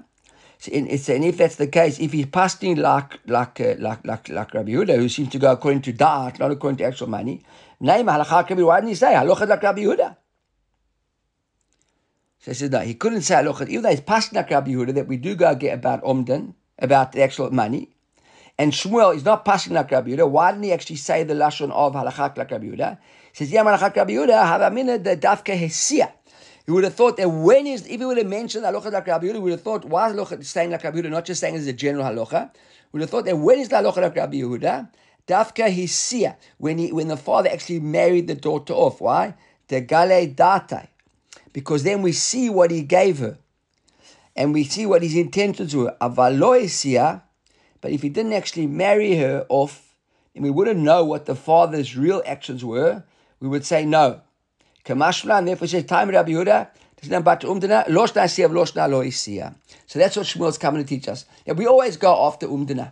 [0.72, 4.72] And if that's the case, if he's passing like like uh, like like like Rabbi
[4.72, 7.42] Yehuda, who seems to go according to that, not according to actual money,
[7.78, 8.64] name halacha kabir.
[8.64, 10.16] Why didn't he say halacha like Rabbi Yehuda?
[12.40, 13.68] So he says no, he couldn't say halacha.
[13.68, 17.12] Even though he's passing like Rabbi Yehuda, that we do go get about omden, about
[17.12, 17.90] the actual money,
[18.58, 20.28] and Shmuel is not passing like Rabbi Yehuda.
[20.28, 22.98] Why didn't he actually say the lashon of halacha like Rabbi Yehuda?
[23.33, 26.11] Says Rabbi Yehuda, Havamina the Dafka Hesia.
[26.65, 29.27] He would have thought that when is, if he would have mentioned halacha like Rabbi
[29.27, 31.55] Yehuda, he would have thought, why is halacha saying like Rabbi Yehuda, not just saying
[31.55, 32.51] as a general halacha?
[32.91, 34.89] We would have thought that when is the halacha like Rabbi Yehuda?
[35.27, 38.99] Dafka Hesia, when he, when the father actually married the daughter off.
[39.01, 39.35] Why?
[39.67, 40.87] The Gale Datai.
[41.53, 43.37] Because then we see what he gave her.
[44.35, 45.95] and we see what his intentions were.
[46.01, 47.21] Avaloisia,
[47.81, 49.95] but if he didn't actually marry her off,
[50.33, 53.03] then we wouldn't know what the father's real actions were,
[53.41, 54.21] we would say no.
[54.87, 55.29] And time
[56.09, 56.67] Rabbi Yehuda,
[57.03, 57.25] so that's
[60.15, 61.25] what Shmuel's coming to teach us.
[61.45, 62.91] That we always go after umdana.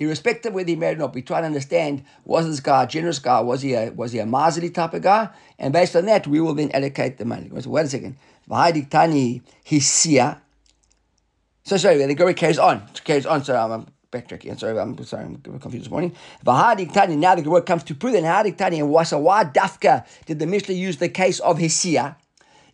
[0.00, 2.86] Irrespective of whether he married or not, we try to understand, was this guy a
[2.88, 3.40] generous guy?
[3.40, 5.28] Was he a, was he a miserly type of guy?
[5.56, 7.48] And based on that, we will then allocate the money.
[7.60, 8.16] So wait a second.
[8.50, 10.40] Vahadiktani hisia.
[11.62, 12.82] So sorry, the Gemara carries on.
[13.04, 13.44] Carries on.
[13.44, 14.52] Sorry, I'm backtracking.
[14.52, 16.14] I'm sorry, I'm sorry, I'm confused this morning.
[16.46, 20.74] Vahadiktani, now the word comes to prove that Vahadiktani and why, dafka did the Mishnah
[20.74, 22.16] use the case of hisia?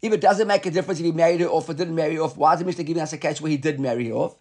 [0.03, 2.23] If it doesn't make a difference if he married her off or didn't marry her
[2.23, 4.37] off, why is the Mishnah giving us a case where he did marry her off?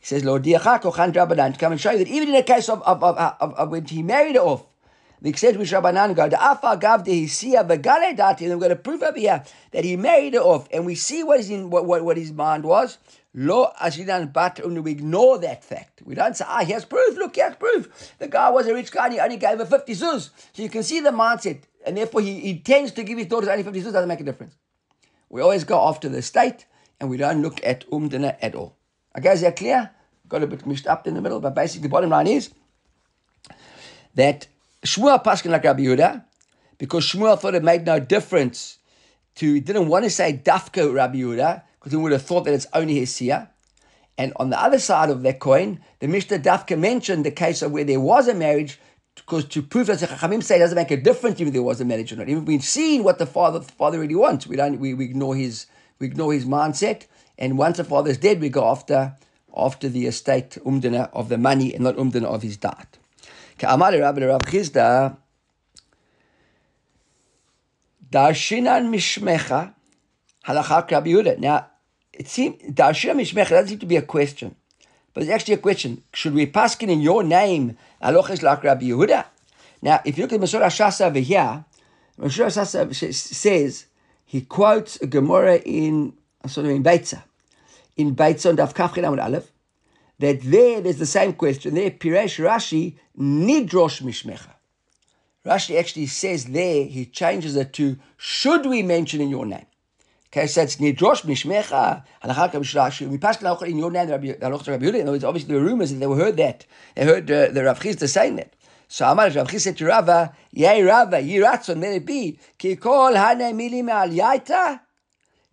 [0.00, 2.82] He says, Lord Diachako to come and show you that even in a case of,
[2.82, 4.64] of, of, of, of when he married her off,
[5.20, 8.70] the extent which Rabbanan go, the Afa Gav de Hisia Vagale Dati, and we're going
[8.70, 11.70] to prove over here that he married her off, and we see what is in
[11.70, 12.98] what, what, what his mind was.
[13.34, 16.02] Lo Ashidan Bat we ignore that fact.
[16.04, 18.14] We don't say, ah, he has proof, look, he has proof.
[18.18, 20.30] The guy was a rich guy and he only gave her 50 zuz.
[20.52, 23.62] So you can see the mindset, and therefore he intends to give his daughters only
[23.62, 24.56] 50 zuz, doesn't make a difference.
[25.28, 26.66] We always go after the state
[27.00, 28.76] and we don't look at umdana at all.
[29.16, 29.90] Okay, is that clear?
[30.28, 32.50] Got a bit mixed up in the middle, but basically the bottom line is
[34.14, 34.46] that
[34.84, 36.24] Shmuel Paskin like Rabbi Yehuda,
[36.78, 38.78] because Shmuel thought it made no difference
[39.36, 42.54] to, he didn't want to say Dafka Rabbi Yehuda, because he would have thought that
[42.54, 43.48] it's only Hisia.
[44.16, 47.70] And on the other side of that coin, the Mishnah Dafka mentioned the case of
[47.70, 48.80] where there was a marriage
[49.14, 51.80] because to prove that the Chachamim say it doesn't make a difference if there was
[51.80, 52.28] a marriage or not.
[52.28, 54.46] Even we've seen what the father the father really wants.
[54.46, 55.66] We don't we, we ignore his
[55.98, 57.06] we ignore his mindset.
[57.36, 59.16] And once the father is dead, we go after
[59.56, 62.98] after the estate umdana of the money and not umdana of his dot.
[68.10, 69.74] Darshinan mishmecha
[70.48, 71.38] halachak Rabbi Yehuda.
[71.38, 71.66] Now,
[72.12, 74.56] it seems Darshinan mishmecha doesn't seem to be a question.
[75.14, 76.02] But it's actually a question.
[76.12, 79.24] Should we paskin in your name, aloches like Rabbi Yehuda?
[79.82, 81.64] Now, if you look at Masur Shasa over here,
[82.18, 83.86] Masur Shasa says,
[84.24, 86.14] he quotes a Gemara in,
[86.46, 87.22] sort of in Beitza,
[87.96, 89.50] in Beitza and Avkafchin Amud Aleph,
[90.18, 91.74] that there, there's the same question.
[91.74, 94.50] There, Piresh Rashi, Nidrosh Mishmecha.
[95.46, 99.66] Rashi actually says there, he changes it to, should we mention in your name?
[100.30, 102.04] Okay, so it's nidrosh mishmecha.
[103.10, 104.94] We passed in your name, Rabbi Yehuda.
[104.94, 106.66] In other words, obviously there were rumors that they heard that.
[106.94, 108.52] They heard uh, the Rav Chisda saying that.
[108.88, 113.14] So Amar Rav Chisda said to Rava, Yei Rava, yiratzon, may it be, ki kol
[113.14, 114.80] hane milim al yaita,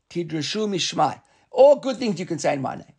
[0.10, 1.22] tidrashu mishmai.
[1.52, 2.94] All good things you can say in my name.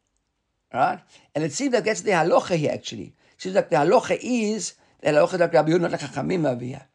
[0.72, 1.00] Right?
[1.34, 3.14] And it seems like that's the halacha here actually.
[3.34, 6.64] It seems like the halacha is, the halacha like Rabbi Yehuda, not like Chachamim over
[6.64, 6.86] here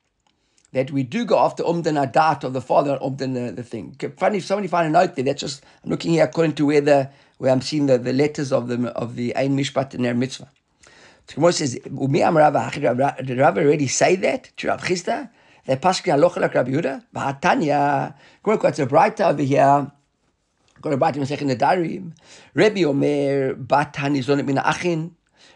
[0.73, 3.95] that we do go after Umdan Adat of the father, Umdan the, uh, the thing.
[4.17, 6.81] Funny if somebody find a note there, that's just, I'm looking here according to where
[6.81, 10.13] the, where I'm seeing the, the letters of the, of the Ein Mishpat in their
[10.13, 10.49] mitzvah.
[11.27, 15.29] The Gemara says, did Rav already say that to Rav Chisda?
[15.65, 17.03] That Paskin Alocha Rabbi Yehuda?
[17.13, 19.91] V'hatanya, Gemara quotes a brighter over here,
[20.81, 22.03] got a brighter in the diary.
[22.55, 25.11] Rabbi Omer, Batan is on mina achin.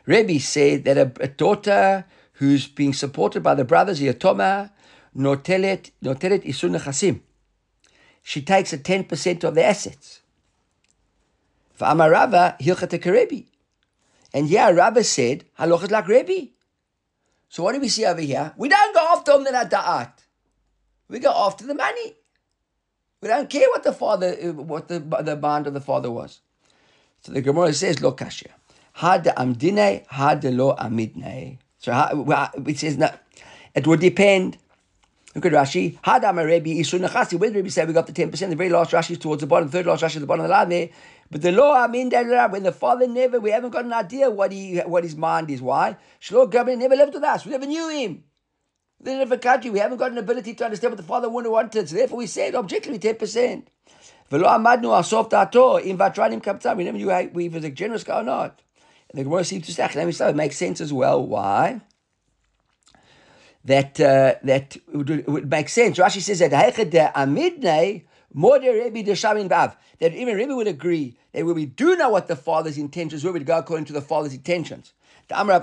[0.06, 4.69] Rabbi said that a, a daughter who's being supported by the brothers, Yatoma,
[5.17, 7.21] notelet, notelet isun nechasim.
[8.23, 10.21] She takes a 10% of the assets.
[11.80, 13.45] V'amarava hilchat Rebbe.
[14.34, 16.49] And yeah, Rabbi said, halachas like Rebbe.
[17.49, 18.54] So what do we see over here?
[18.58, 20.12] We don't go after that da'at.
[21.08, 22.15] We go after the money.
[23.21, 26.41] We don't care what the father, uh, what the, the bond of the father was.
[27.21, 28.51] So the Gemara says, lo kashya.
[28.93, 31.60] Had amdine, had lo amidne.
[31.78, 33.10] So it says, no,
[33.73, 34.58] it would depend
[35.35, 35.99] At Rashi.
[35.99, 37.37] Hadam Rebbe Isun Nachasi.
[37.37, 38.31] Did Rebbe say we got the 10%?
[38.31, 40.45] The very last Rashi is towards the bottom, the third last Rashi is the bottom
[40.45, 40.89] of the there.
[41.29, 44.29] But the law, I mean, uh, when the father never, we haven't got an idea
[44.29, 45.61] what he what his mind is.
[45.61, 45.97] Why?
[46.21, 47.45] Shloh Gabriel never lived with us.
[47.45, 48.23] We never knew him.
[49.01, 49.71] We live in a country.
[49.71, 51.89] We haven't got an ability to understand what the father have wanted.
[51.89, 53.65] So therefore we said objectively 10%.
[54.29, 56.77] Velo amadnu asof dato in vatranim kaptam.
[56.77, 58.61] We never knew if he was a generous guy or not.
[59.09, 61.25] And the Gemara seems to say, it makes sense as well.
[61.25, 61.81] Why?
[63.65, 65.97] That uh, that would, would, make sense.
[65.97, 66.51] Rashi says that
[67.15, 68.04] amidnei.
[68.38, 73.32] That even Rebbe would agree that when we do know what the father's intentions were,
[73.32, 74.91] we'd go according to the father's intentions.
[75.30, 75.60] The Ava.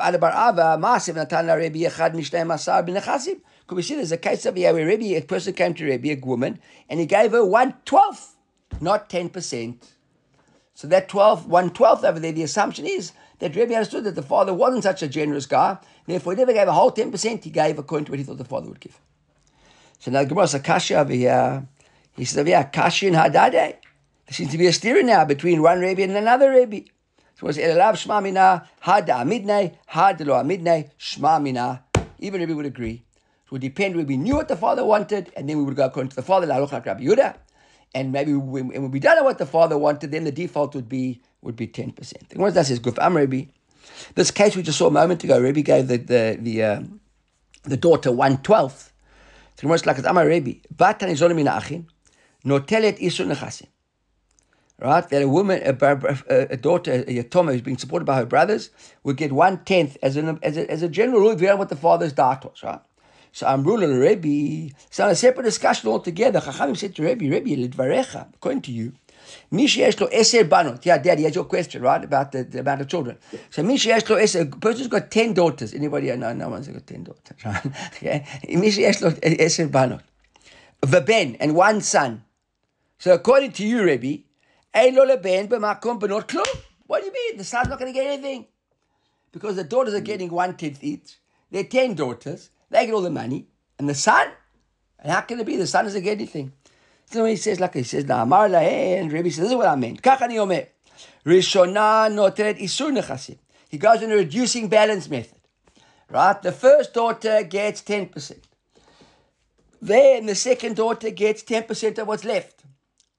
[3.67, 6.13] Could we see there's a case of here where Rebbe, a person came to Rebbe,
[6.13, 8.37] a woman, and he gave her one twelfth,
[8.81, 9.93] not ten percent.
[10.75, 14.23] So that 12, one twelfth over there, the assumption is that Rebbe understood that the
[14.23, 15.77] father wasn't such a generous guy,
[16.07, 18.45] therefore he never gave a whole 10%, he gave according to what he thought the
[18.45, 19.01] father would give.
[19.99, 21.67] So now Gemara Sakasha over here,
[22.17, 23.53] he says here, Kashi and Hadade.
[23.53, 23.79] There
[24.31, 26.89] seems to be a steering now between one Rebbe and another Rebbe.
[27.35, 31.81] So it's Elalav Shma Mina, Had Amidnei, Had Lo Amidnei, Shma.
[32.21, 33.03] Even Rebbe would agree.
[33.45, 35.87] It would depend whether we knew what the father wanted, and then we would go
[35.87, 37.35] according to the father, like Rabbi Yehuda.
[37.93, 40.89] And maybe when, when we don't know what the father wanted, then the default would
[40.89, 41.95] be would be 10%.
[42.29, 43.51] The Gemara says, Guf Am Rebbe.
[44.15, 47.01] This case we just saw a moment ago, Rebbe gave the, the, the, um,
[47.65, 48.93] the daughter one twelfth.
[49.57, 51.87] The Gemara is like, Amar Rebbe, Batan is min achin,
[52.45, 53.67] notelet isu nechasim
[54.83, 55.09] right?
[55.09, 55.77] That a woman, a,
[56.29, 58.71] a, a daughter, a yatoma who's being supported by her brothers,
[59.05, 61.77] would get one tenth as an as a, as a general rule know what the
[61.77, 62.81] father's diet was, right?
[63.33, 66.41] So Amrul and Rebbe, so a separate discussion altogether.
[66.41, 68.93] Chachamim said to Rebbe, Rebbe, according to you,
[69.53, 70.85] Mishi lo eser banot.
[70.85, 73.19] Yeah, Daddy, has your question, right, about the, the amount of children.
[73.51, 75.75] So Mishi lo eser, a person's got ten daughters.
[75.75, 76.15] Anybody?
[76.17, 77.67] No, no one's got ten daughters, right?
[77.97, 78.27] okay.
[78.49, 80.01] Mishi lo eser banot.
[80.83, 82.25] Veben, and one son.
[82.99, 84.25] So according to you, Rebbe,
[84.75, 84.91] what
[87.01, 87.37] do you mean?
[87.37, 88.47] The son's not going to get anything.
[89.33, 91.19] Because the daughters are getting one tenth each.
[91.51, 92.51] They're ten daughters.
[92.71, 93.47] They get all the money.
[93.79, 94.29] And the son?
[94.99, 95.57] And how can it be?
[95.57, 96.53] The son doesn't get anything.
[97.13, 100.01] So he says, like he says, Amar and Rabbi says, this is what I meant.
[100.01, 100.67] Kachani omer.
[101.27, 103.37] Rishona noteret isur nechasim.
[103.69, 105.39] He goes in a reducing balance method.
[106.09, 106.41] Right?
[106.41, 108.39] The first daughter gets 10%.
[109.81, 112.65] Then the second daughter gets 10% of what's left.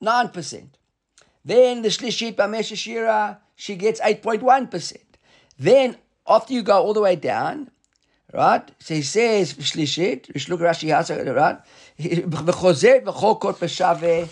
[0.02, 0.68] 9%.
[1.46, 4.98] Then the Shlishit Bamesh Shira, she gets 8.1%.
[5.60, 7.70] Then after you go all the way down,
[8.34, 8.70] right?
[8.80, 11.60] So he says, Shlishit, which look Rashi has, right?
[12.00, 14.30] V'chozet v'chol kot b'shave,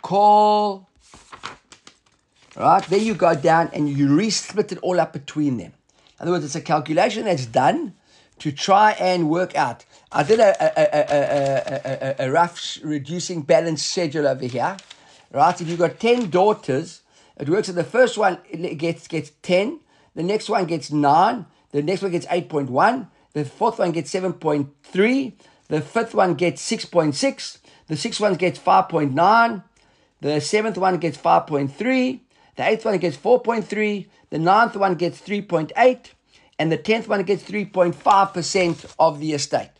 [0.00, 0.88] Kol.
[2.56, 2.84] right?
[2.84, 5.72] Then you go down and you re-split it all up between them.
[6.18, 7.94] In other words, it's a calculation that's done
[8.38, 9.84] to try and work out.
[10.10, 14.76] I did a, a, a, a, a, a rough reducing balance schedule over here,
[15.32, 15.60] right?
[15.60, 17.02] If you've got 10 daughters,
[17.38, 18.38] it works that the first one
[18.76, 19.80] gets, gets 10,
[20.14, 25.32] the next one gets 9, the next one gets 8.1, the fourth one gets 7.3,
[25.68, 29.64] the fifth one gets 6.6, the sixth one gets 5.9,
[30.20, 32.20] the seventh one gets 5.3,
[32.56, 36.10] the eighth one gets 4.3, the ninth one gets 3.8,
[36.58, 39.70] and the tenth one gets 3.5% of the estate.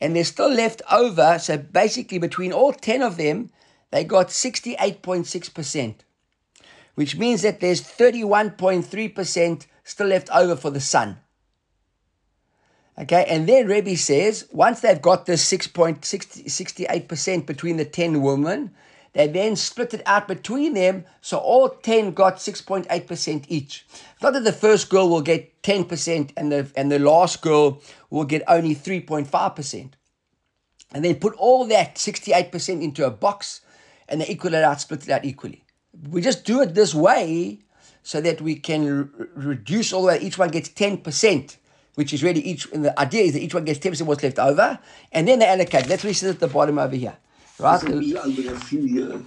[0.00, 3.50] And they're still left over, so basically between all 10 of them,
[3.90, 5.94] they got 68.6%,
[6.94, 11.18] which means that there's 31.3% still left over for the son.
[13.00, 18.72] Okay, and then Rebbe says once they've got this 6.68% between the 10 women,
[19.12, 23.86] they then split it out between them, so all 10 got 6.8% each.
[24.20, 27.80] Not that the first girl will get 10% and the, and the last girl
[28.10, 29.92] will get only 3.5%.
[30.92, 33.60] And then put all that 68% into a box
[34.08, 35.64] and they equal it out, split it out equally.
[36.10, 37.60] We just do it this way
[38.02, 40.20] so that we can reduce all the way.
[40.20, 41.56] Each one gets 10%,
[41.98, 44.38] which is really each, and the idea is that each one gets 10% what's left
[44.38, 44.78] over,
[45.10, 45.86] and then they allocate.
[45.86, 47.16] That's what he says at the bottom over here.
[47.58, 47.82] Right?
[47.82, 49.22] over a few years.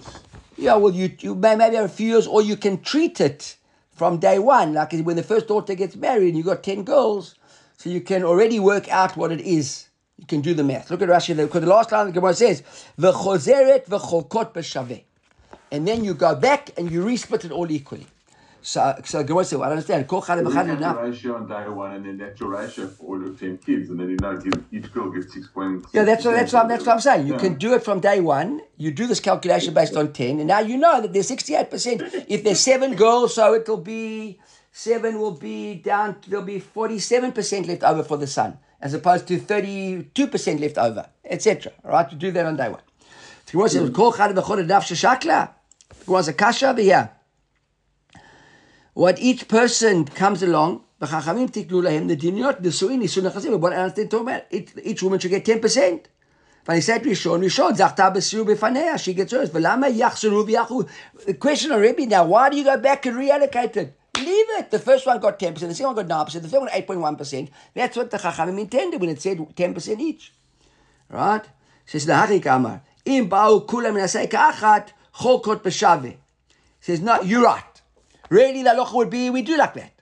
[0.56, 3.56] Yeah, well, you, you may maybe have a few years, or you can treat it
[3.94, 4.72] from day one.
[4.72, 7.34] Like when the first daughter gets married and you've got 10 girls,
[7.76, 10.90] so you can already work out what it is you can do the math.
[10.90, 12.62] Look at Rashi because the last line of the Gemara says
[12.98, 15.02] v'chozeret v'cholkot b'shaveh,
[15.70, 18.06] and then you go back and you resplit it all equally.
[18.64, 20.06] So, so Gemara says, well, I understand.
[20.06, 20.96] Kol chad v'chad enough.
[21.00, 23.98] ratio on day one, and then that's your ratio for all your ten kids, and
[23.98, 25.84] then you know each girl gets six point.
[25.92, 27.26] Yeah, that's what, that's what, that's what I'm saying.
[27.26, 27.40] You yeah.
[27.40, 28.60] can do it from day one.
[28.76, 32.02] You do this calculation based on ten, and now you know that there's 68 percent.
[32.28, 34.38] If there's seven girls, so it'll be
[34.70, 36.16] seven will be down.
[36.28, 41.08] There'll be 47 percent left over for the son as opposed to 32% left over,
[41.24, 41.72] etc.
[41.84, 42.08] Right?
[42.10, 42.82] To do that on day one.
[43.46, 45.50] The Gemara says, "Kol chad b'chol daf sheshakla."
[45.98, 47.10] The Gemara says, "Kasha here."
[48.93, 53.59] What each person comes along, b'chachamim tiknu lahem the dinot nesuin nisun nechasim.
[53.59, 56.07] What I understand talking about, each woman should get ten percent.
[56.67, 60.81] ואני said ראשון, ראשון, זכתה בסיור בפניה, she gets hers, ולמה יחזרו ויחו?
[61.25, 63.97] The question already now, why do you go back and reallocate it?
[64.17, 64.71] Leave it.
[64.71, 67.49] The first one got 10%, the second one got 9%, the third one 8.1%.
[67.73, 70.33] That's what the Chachamim intended when it said 10% each.
[71.09, 71.45] Right?
[71.85, 76.17] Says the Hachik Amar, Im ba'u kulam nasei ka'achat, cholkot b'shaveh.
[76.81, 77.70] Says, no, you're right.
[78.32, 79.92] Really, the halacha would be, we do like that.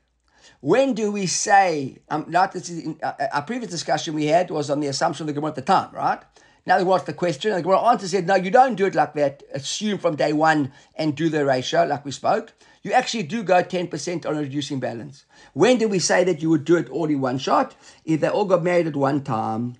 [0.60, 4.50] When do we say, um, not this is, uh, uh, our previous discussion we had
[4.50, 6.22] was on the assumption of the Gemara at the time, right?
[6.64, 8.94] Now the Gemara the question, and the Gemara answer said, no, you don't do it
[8.94, 9.42] like that.
[9.52, 12.52] Assume from day one and do the ratio, like we spoke
[12.82, 15.26] you actually do go 10% on a reducing balance.
[15.52, 17.74] When did we say that you would do it all in one shot?
[18.04, 19.76] If they all got married at one time.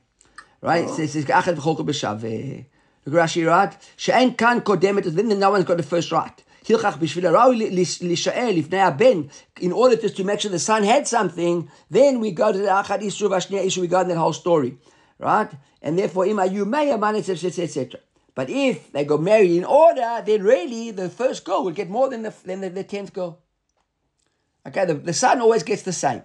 [0.60, 0.84] Right?
[0.86, 0.92] Oh.
[1.00, 1.26] It says,
[3.06, 3.74] Look Rashi, right?
[3.96, 6.44] She'en kan kodemet, then no one's got the first right.
[6.64, 9.30] Hilchach b'shvil harawi li- li- lisha'er lifnei haben,
[9.60, 12.66] in order just to make sure the son had something, then we go to the
[12.66, 14.78] Achad Isur Vashnia Isur, we go that whole story.
[15.18, 15.50] Right?
[15.82, 18.00] And therefore, ima yumeya man, etc., etc.
[18.34, 22.08] But if they got married in order, then really the first girl will get more
[22.08, 23.38] than the, than the, the tenth girl.
[24.66, 26.22] Okay, the, the son always gets the same.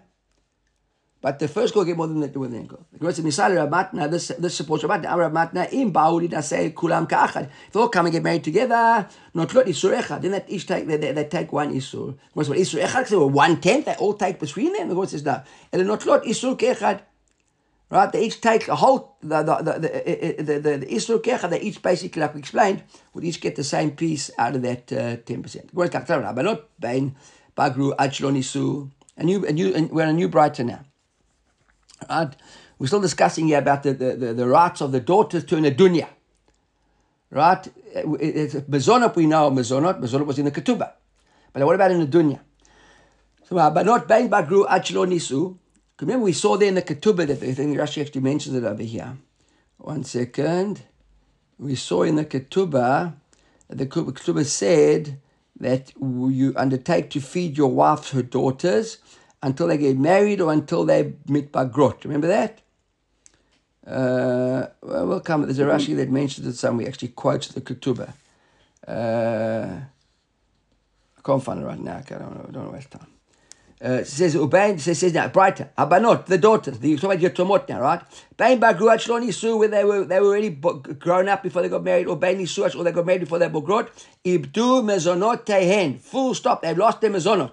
[1.26, 2.86] But the first girl get more than the, the girl.
[2.92, 5.18] The Gemara says, "Misal Rav Matna." This this supports Rav Matna.
[5.18, 7.50] Rav Matna im bauli say kulam ka'achad.
[7.66, 10.22] If they all come and get married together, not lot isur.
[10.22, 12.16] Then that each take they, they, they take one isur.
[12.36, 13.86] The Gemara says, "Isur echad." So one tenth.
[13.86, 14.88] They all take between them.
[14.88, 15.42] The Gemara says, "No."
[15.74, 17.02] And not lot isur ke'echad.
[17.90, 18.12] Right?
[18.12, 21.50] They each take a whole the the the the, the, the, the isur ke'echad.
[21.50, 22.84] They each basically, like we explained,
[23.16, 25.74] would each get the same piece out of that uh, ten percent.
[25.74, 27.16] "But not bain
[27.58, 30.86] bagru achlon isu." A new a new and we're a new brighter now.
[32.10, 32.36] Right?
[32.78, 35.64] We're still discussing here about the, the, the, the rights of the daughters to an
[35.64, 36.08] dunya.
[37.32, 37.66] Right?
[37.94, 40.00] It- It's Mezonot, we know Mezonot.
[40.02, 40.92] Mezonot was in the Ketubah.
[41.54, 42.40] But what about in the dunya?
[43.48, 45.58] So, uh, but not bang bagru achlo nisu.
[46.02, 48.84] Remember, we saw there in the Ketubah that I think Rashi actually mentions it over
[48.84, 49.18] here.
[49.78, 50.82] One second.
[51.58, 53.14] We saw in the Ketubah
[53.70, 55.20] that the Ketubah said
[55.60, 58.98] that you undertake to feed your wife her daughters
[59.46, 62.04] until they get married or until they meet bagrot.
[62.04, 62.62] Remember that?
[63.86, 65.44] Uh, well, we'll come.
[65.44, 66.78] There's a Rashi that mentions it some.
[66.78, 68.12] We actually quotes the Ketubah.
[68.88, 69.82] Uh,
[71.18, 71.98] I can't find it right now.
[72.00, 72.46] Okay, I don't know.
[72.50, 73.08] I don't waste time.
[73.84, 77.30] Uh, it says Ubain says, says now brighter Abanot the daughters the talking about your
[77.30, 78.02] tomot now right
[78.38, 81.84] Bain Bagruat Shloni Su where they were they were already grown up before they got
[81.84, 83.90] married or Bain Suach or they got married before they bogrot
[84.24, 87.52] Ibdu Mezonot Tehen full stop they've lost their Mezonot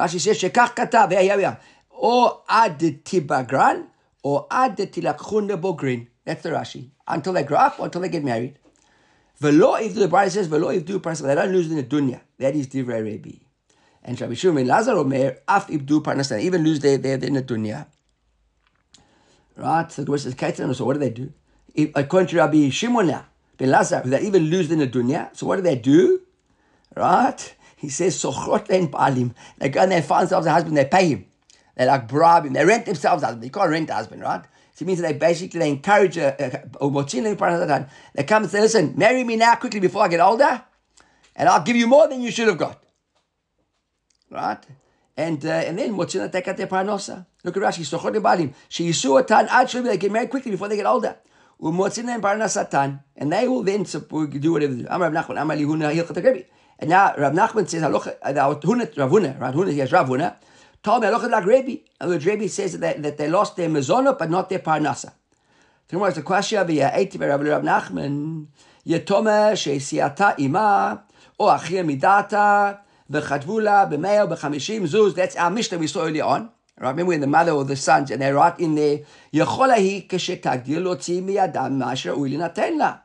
[0.00, 1.56] Rashi says Shekach Katav yeah yeah yeah
[1.90, 3.86] or Ad Tibagran
[4.22, 8.24] or Ad Tilakchun Bogrin that's the Rashi until they grow up or until they get
[8.24, 8.58] married
[9.38, 12.20] Velo if the bride says Velo if do parnasa they don't lose in the dunya
[12.38, 13.40] that is Divrei Rebbe
[14.02, 17.86] and Rabbi Shimon Lazar Omer, af ibdu parnasan, even lose their their in the dunya.
[19.56, 19.90] Right?
[19.92, 21.32] So the question is, Kaitan, so what do they do?
[21.74, 23.14] If, according to Rabbi Shimon
[23.58, 25.36] Ben Lazar, they even lose in the dunya.
[25.36, 26.22] So what do they do?
[26.96, 27.54] Right?
[27.80, 29.34] He says, Sochrot and Balim.
[29.58, 31.24] They go and they find themselves a husband, they pay him.
[31.76, 33.44] They like bribe him, they rent themselves a husband.
[33.44, 34.44] You can't rent a husband, right?
[34.74, 36.50] So it means that they basically they encourage a, a,
[38.14, 40.62] they come and say, listen, marry me now quickly before I get older,
[41.34, 42.82] and I'll give you more than you should have got
[44.30, 44.64] right?
[45.16, 47.26] And uh, and then what's in the tekat parnosa?
[47.44, 47.82] Look at Rashi.
[47.84, 48.54] Sochot lebalim.
[48.68, 51.16] She yisu atan actually they get married quickly before they get older.
[51.60, 54.82] Umotzin and parnasatan, and they will then do whatever they
[56.22, 56.44] do.
[56.80, 60.36] And now Rav Nachman says, Rav Huna, Rav Huna, yes, Rav Huna,
[60.82, 61.76] told me, Alochet like Rabbi.
[62.00, 65.12] And the Rabbi says that, that they lost their mezonah, but not their parnasa.
[65.88, 68.46] The Gemara is the question of Ya'eti Rav Rav Nachman,
[68.86, 71.04] Yetome she'siata ima,
[71.38, 72.78] o achia midata,
[73.12, 75.14] v'chadvu la b'meo b'chamishim zuz.
[75.14, 76.48] That's our Mishnah we saw earlier on.
[76.78, 76.92] Right?
[76.92, 79.00] Remember when the mother or the sons, and they write in there,
[79.34, 83.00] Yecholahi k'shetagdil lo tzi miyadam ma'asher u'ilinaten la.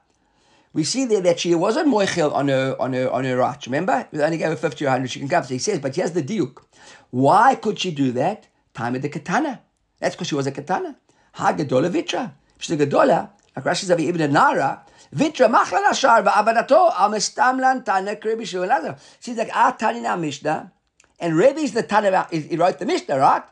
[0.76, 3.66] We see there that she wasn't moichel on her on her on her right.
[3.66, 5.10] Remember, we only gave her fifty or hundred.
[5.10, 5.46] She can come.
[5.46, 6.58] So he says, but here's the diuk.
[7.12, 8.48] Why could she do that?
[8.74, 9.62] Time of the katana.
[10.00, 10.98] That's because she was a katana.
[11.36, 12.34] Ha gedola vitra.
[12.58, 13.30] She's a gedola.
[13.56, 14.84] Like Rashi Zavi Ibn Nara.
[15.16, 19.00] Vitra machla nashar va'avadato al mestamlan tana krebi shuelazer.
[19.22, 20.74] She's like our Tani now Mishnah,
[21.22, 22.28] and Rebbe's the Tana.
[22.30, 23.44] He wrote the Mishnah, right?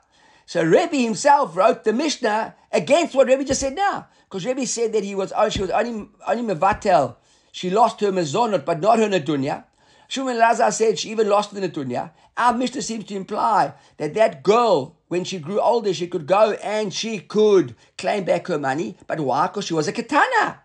[0.45, 4.07] So Rebbe himself wrote the Mishnah against what Rebbe just said now.
[4.33, 6.09] Because Rebbe said that he was oh, she was only
[6.55, 7.17] mevatel.
[7.51, 9.65] She lost her mezonot, but not her nedunya.
[10.09, 12.09] Shuman Lazar said she even lost the nedunya.
[12.35, 16.53] Our Mishnah seems to imply that that girl, when she grew older, she could go
[16.63, 18.97] and she could claim back her money.
[19.05, 19.45] But why?
[19.45, 20.61] Because she was a katana.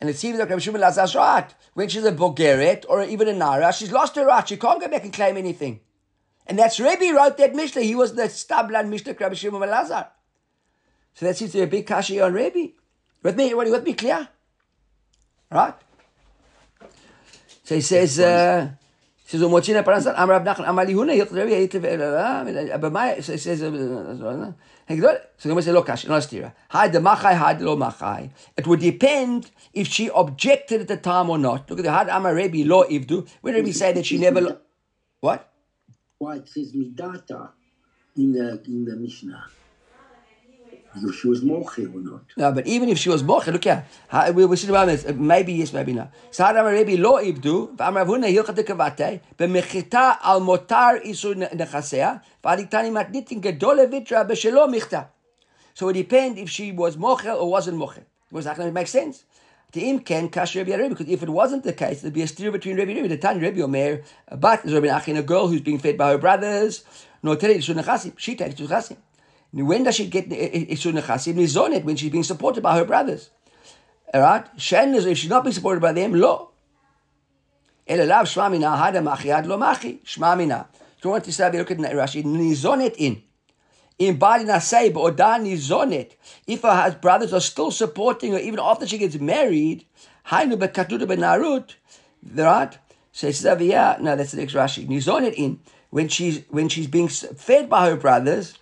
[0.00, 1.54] And it seems like Rabbi Shimon Lazar's right.
[1.74, 4.48] When she's a Bulgarian or even a Nara, she's lost her right.
[4.48, 5.82] She can't go back and claim anything.
[6.48, 7.82] And that's Rebbe wrote that Mishnah.
[7.82, 10.08] He was the Stablan Mishnah Rabbi Shimon Lazar.
[11.14, 12.72] So that seems to be a big kashi on Rebbe.
[13.22, 14.28] With me, everybody with me, clear?
[15.50, 15.74] Right?
[17.64, 18.70] So he says, uh,
[19.24, 23.38] he says, "Umochina parasan Amar Rav Nachman Amar Lihuna Hilch Rebbe Yitiv my so he
[23.38, 24.52] says, uh.
[24.88, 26.52] So the say, "Look, kashi, no stira.
[26.70, 28.30] Hi the machai, hi the lo machai.
[28.56, 31.70] It would depend if she objected at the time or not.
[31.70, 33.28] Look at the had Amar Rebbe lo ivdu.
[33.40, 34.58] When Rebbe say that she never lo-
[35.20, 35.50] what?
[36.18, 37.50] Why it says midata
[38.16, 39.44] in the in the Mishnah?
[40.94, 42.20] She was moche or not.
[42.36, 43.84] No, but even if she was moche, look here.
[44.34, 45.06] We we see about this.
[45.06, 46.08] uh, Maybe yes, maybe no.
[46.30, 47.74] So Rebbe lo ibdu.
[49.38, 52.20] B'mechita al motar isu nechasea.
[52.44, 55.06] V'aditani matnitin b'shelo michta.
[55.74, 58.04] So it depends if she was mochel or wasn't mochel.
[58.30, 59.24] Was that going to make sense?
[59.72, 62.26] The im ken kash Rabbi Rabbi because if it wasn't the case, there'd be a
[62.26, 64.02] steer between Rabbi Rabbi, the Tanya Rabbi Omer,
[64.36, 66.84] but there's Rabbi Achin, a girl who's being fed by her brothers.
[67.22, 68.12] No, tell it Chasim.
[68.18, 68.98] She takes to Chasim.
[69.52, 71.34] When does she get Isur Nechasim?
[71.34, 73.30] Nizonet, when she's being supported by her brothers.
[74.14, 74.46] Alright?
[74.56, 76.50] Shen if she's not being supported by them, lo.
[77.86, 80.00] Elalav Shmamina Hada Machiad lo Machi.
[80.04, 80.66] Shmamina.
[80.96, 83.22] If you want to say, look at Rashi, Nizonet in.
[83.98, 86.12] In Bali Nasei, or Dan Nizonet.
[86.46, 89.84] If her brothers are still supporting her, even after she gets married,
[90.28, 91.74] Hainu Bekatuda Benarut,
[92.34, 92.78] right?
[93.10, 94.86] So it says yeah, no, that's the next Rashi.
[94.86, 95.60] Nizonet in.
[95.90, 98.54] When she's, when she's being fed by her brothers,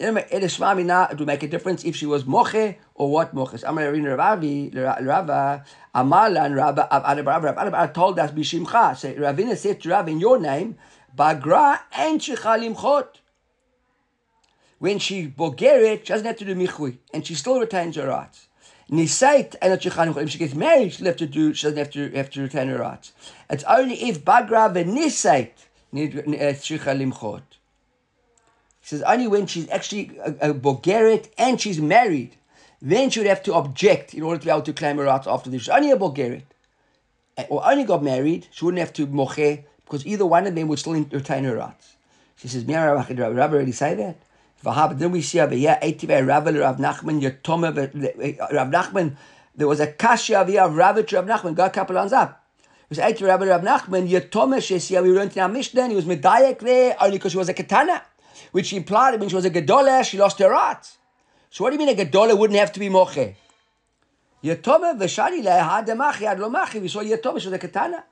[0.00, 3.64] it would make a difference if she was moche or what moches.
[3.64, 8.96] Amar Ravi, Rava, Amalan, Rava, I told us bishimcha.
[8.96, 10.76] Say Ravina said to Rav in your name,
[11.16, 13.08] Bagra and Shechalimchot.
[14.78, 18.46] When she bogeret, she doesn't have to do michui, and she still retains her rights.
[18.88, 19.72] Nisait and
[20.16, 21.52] If she gets married, she'll have to do.
[21.52, 23.12] She doesn't have to have to retain her rights.
[23.50, 25.50] It's only if Bagra and v'nisait
[25.90, 27.42] need uh, Shechalimchot
[28.88, 32.36] says only when she's actually a, a Bulgarian and she's married,
[32.80, 35.26] then she would have to object in order to be able to claim her rights
[35.26, 35.62] after this.
[35.62, 36.44] She's only a Bulgarian
[37.50, 40.78] or only got married, she wouldn't have to moche because either one of them would
[40.78, 41.96] still retain her rights.
[42.36, 44.16] She says, Rabbi already say that?
[44.98, 46.44] Then we see over here, Rav
[46.78, 49.16] Nachman, Yatoma, eh, Rav Nachman,
[49.54, 52.42] there was a kasha of Rav Nachman, got a couple lines up.
[52.90, 56.60] It was Eitiv Rav Nachman, Yatoma, Shesia, we learned in our Mishnah, he was Medayak
[56.60, 58.02] there only because she was a katana
[58.52, 60.98] which implied when she was a Gedola, she lost her rights.
[61.50, 63.34] So what do you mean a Gedola wouldn't have to be Moche?
[64.42, 66.40] Yetome v'shani le'ahad machi ad.
[66.40, 68.04] We saw Yetome, she was a Katana.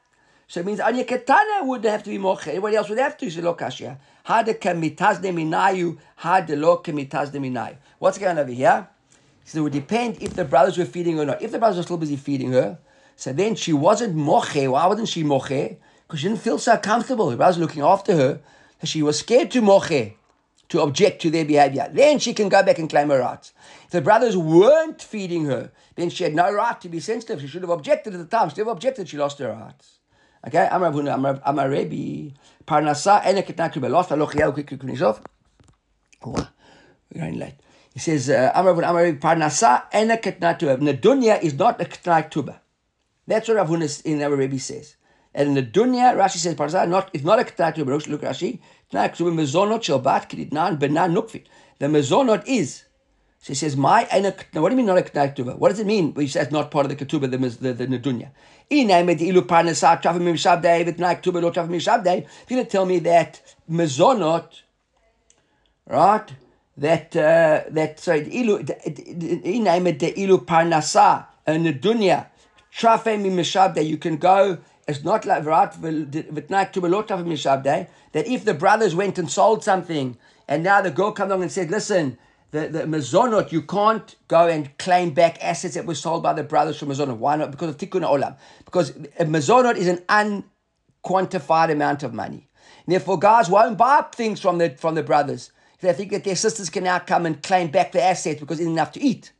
[0.48, 2.48] So it means only a Katana wouldn't have to be Moche.
[2.48, 3.28] Everybody else would have to.
[3.28, 3.98] She lo kashya.
[4.24, 7.76] Had kemitazde minayu, had lo kemitazde minayu.
[7.98, 8.88] What's going on over here?
[9.44, 11.42] So it would depend if the brothers were feeding her or not.
[11.42, 12.78] If the brothers were still busy feeding her,
[13.16, 14.56] so then she wasn't moche.
[14.56, 15.76] Why wasn't she moche?
[16.06, 17.30] Because she didn't feel so comfortable.
[17.30, 18.40] The brothers were looking after her.
[18.84, 20.12] She was scared to moche
[20.68, 21.88] to object to their behavior.
[21.92, 23.52] Then she can go back and claim her rights.
[23.84, 27.40] If the brothers weren't feeding her, then she had no right to be sensitive.
[27.40, 28.50] She should have objected at the time.
[28.50, 29.98] She never objected, she lost her rights.
[30.46, 32.34] Okay, I'm Rav Huna, I'm a Rebbe.
[32.66, 35.20] Parnasa ene ketnak lost aloch yel quick finish off.
[36.24, 36.46] We're
[37.14, 37.54] going late.
[37.94, 39.18] He says, uh, I'm I'm a Rebbe.
[39.18, 42.60] Parnasa ene ketnak Nadunya is not a ketnak tuba.
[43.26, 44.95] That's what Rav Huna in our Rebbe says.
[45.36, 47.90] And in the dunya, Rashi says, Parnasa not, it's not a ketnak tuba.
[47.92, 48.58] Look, Rashi.
[48.90, 48.98] The
[51.86, 52.84] mezonot is.
[53.42, 55.58] She says, my now what do you mean not a ketubah?
[55.58, 58.30] What does it mean he says not part of the ketubah, the, the, the nedunya?
[58.68, 58.88] If you're
[62.56, 64.62] going to tell me that mezonot,
[65.86, 66.32] right,
[66.76, 72.26] that, uh, that, sorry, ilu, the ilu parnasa, and nedunya,
[72.76, 74.58] trafe mi mishabde, you can go
[74.88, 80.16] it's not like that if the brothers went and sold something
[80.46, 82.18] and now the girl comes along and said, listen,
[82.52, 86.44] the, the mazonot, you can't go and claim back assets that were sold by the
[86.44, 87.16] brothers from mazonot.
[87.16, 87.50] Why not?
[87.50, 88.36] Because of tikkun olam.
[88.64, 90.44] Because mazonot is an
[91.04, 92.48] unquantified amount of money.
[92.86, 95.50] Therefore, guys won't buy things from the, from the brothers.
[95.80, 98.68] They think that their sisters can now come and claim back the assets because it's
[98.68, 99.32] enough to eat.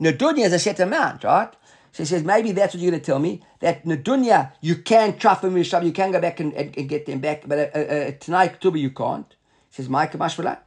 [0.00, 1.52] Nadunya is a set amount, right?
[1.96, 4.52] So he says, maybe that's what you're going to tell me, that in the dunya,
[4.60, 7.58] you can trafim mishab, you can go back and, and, and, get them back, but
[7.58, 9.34] uh, uh, uh tonight, tuba, you can't.
[9.70, 10.58] He says, my kamashvalat.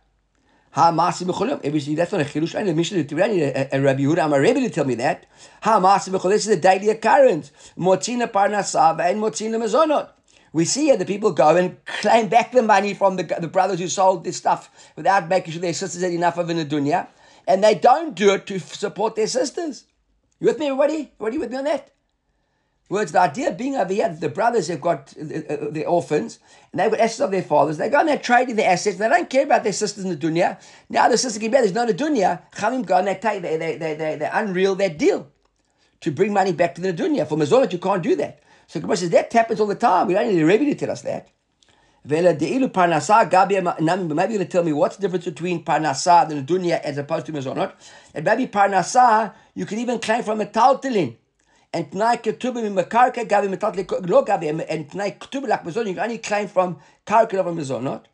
[0.71, 1.95] Ha masi b'cholim.
[1.95, 2.55] That's not a chilush.
[2.55, 4.23] I need a mission to need a, Rabbi Yehuda.
[4.23, 5.27] I'm a Rebbe to tell me that.
[5.61, 6.31] Ha masi b'cholim.
[6.31, 7.51] This is a daily occurrence.
[7.77, 10.09] Motzina parnasava and motzina mezonot.
[10.51, 13.79] We see here the people go and claim back the money from the, the brothers
[13.79, 17.07] who sold this stuff without making sure their sisters had enough of in the dunya.
[17.47, 19.85] And they don't do it to support their sisters.
[20.39, 21.11] You with me, everybody?
[21.19, 21.91] Everybody with me on that?
[22.89, 26.39] Words, the idea being over here, the brothers have got uh, uh, the orphans,
[26.71, 27.77] and they've got assets of their fathers.
[27.77, 28.97] They go and they're trading their assets.
[28.97, 30.59] They don't care about their sisters in the dunya.
[30.89, 31.63] Now the sisters get better.
[31.63, 32.41] There's not a dunya.
[32.53, 35.27] Chamim go and they take, they, they, they, they, they unreal that deal
[36.01, 37.27] to bring money back to the dunya.
[37.27, 38.41] For Mazonot, you can't do that.
[38.65, 40.07] So Gemara says that happens all the time.
[40.07, 41.29] We don't need a Rebbe to tell us that.
[42.09, 46.97] Maybe you're going to tell me what's the difference between parnasa and the dunya as
[46.97, 47.71] opposed to mezonot.
[48.15, 51.17] And maybe parnasa, you can even claim from a taltelin.
[51.71, 56.03] And tnai ketubim makarka gabi metaltle lo gabi and tnai ketubim like mezonot, you can
[56.03, 58.05] only claim from karka over mezonot.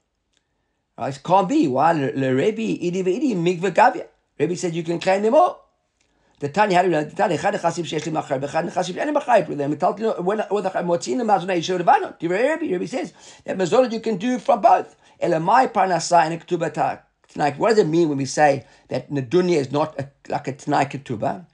[0.98, 1.68] Uh, it can't be.
[1.68, 1.94] Why?
[1.94, 4.08] Le Rebbe, idi ve'idi, migve gavia.
[4.38, 5.65] Rebbe said you can claim them all.
[6.45, 9.33] The Tanya had the Tanya אחד נכסים שיש לי מחר ואחד נכסים שאין לי מחר
[9.49, 9.69] with them.
[9.69, 10.13] מטלתי לו,
[10.85, 12.07] מוציאים למאזוני ישיר לבנו.
[12.19, 14.95] תראה רבי, רבי says that מזונות you can do from both.
[15.23, 16.69] אלא מהי פרנסה אין הכתובה
[17.33, 17.59] tonight.
[17.59, 20.85] What does it mean when we say that Nadunya is not a, like a Tanai
[20.87, 21.47] Ketubah?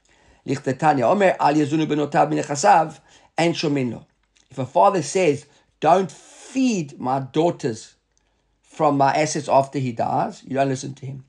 [0.47, 3.01] Lichtetanya Omer al yazunu benotav minechasav
[3.37, 4.05] and shomino.
[4.51, 5.47] If a father says,
[5.81, 7.97] "Don't feed my daughters
[8.63, 11.25] from my assets after he dies," you don't listen to him.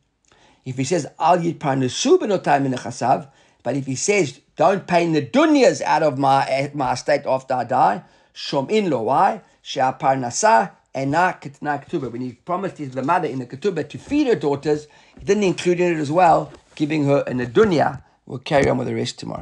[0.65, 3.29] If he says, Al yitparnesu benotai minechasav,
[3.62, 7.64] but if he says, don't pay the dunyas out of my, my estate after I
[7.64, 8.02] die,
[8.34, 9.40] shom in lo, why?
[9.62, 12.12] She'aparnasa ena ketubah.
[12.12, 14.86] When he promised his the mother in the ketubah to feed her daughters,
[15.18, 18.02] he didn't include in it as well, giving her in the dunya.
[18.26, 19.40] We'll carry on with the rest tomorrow.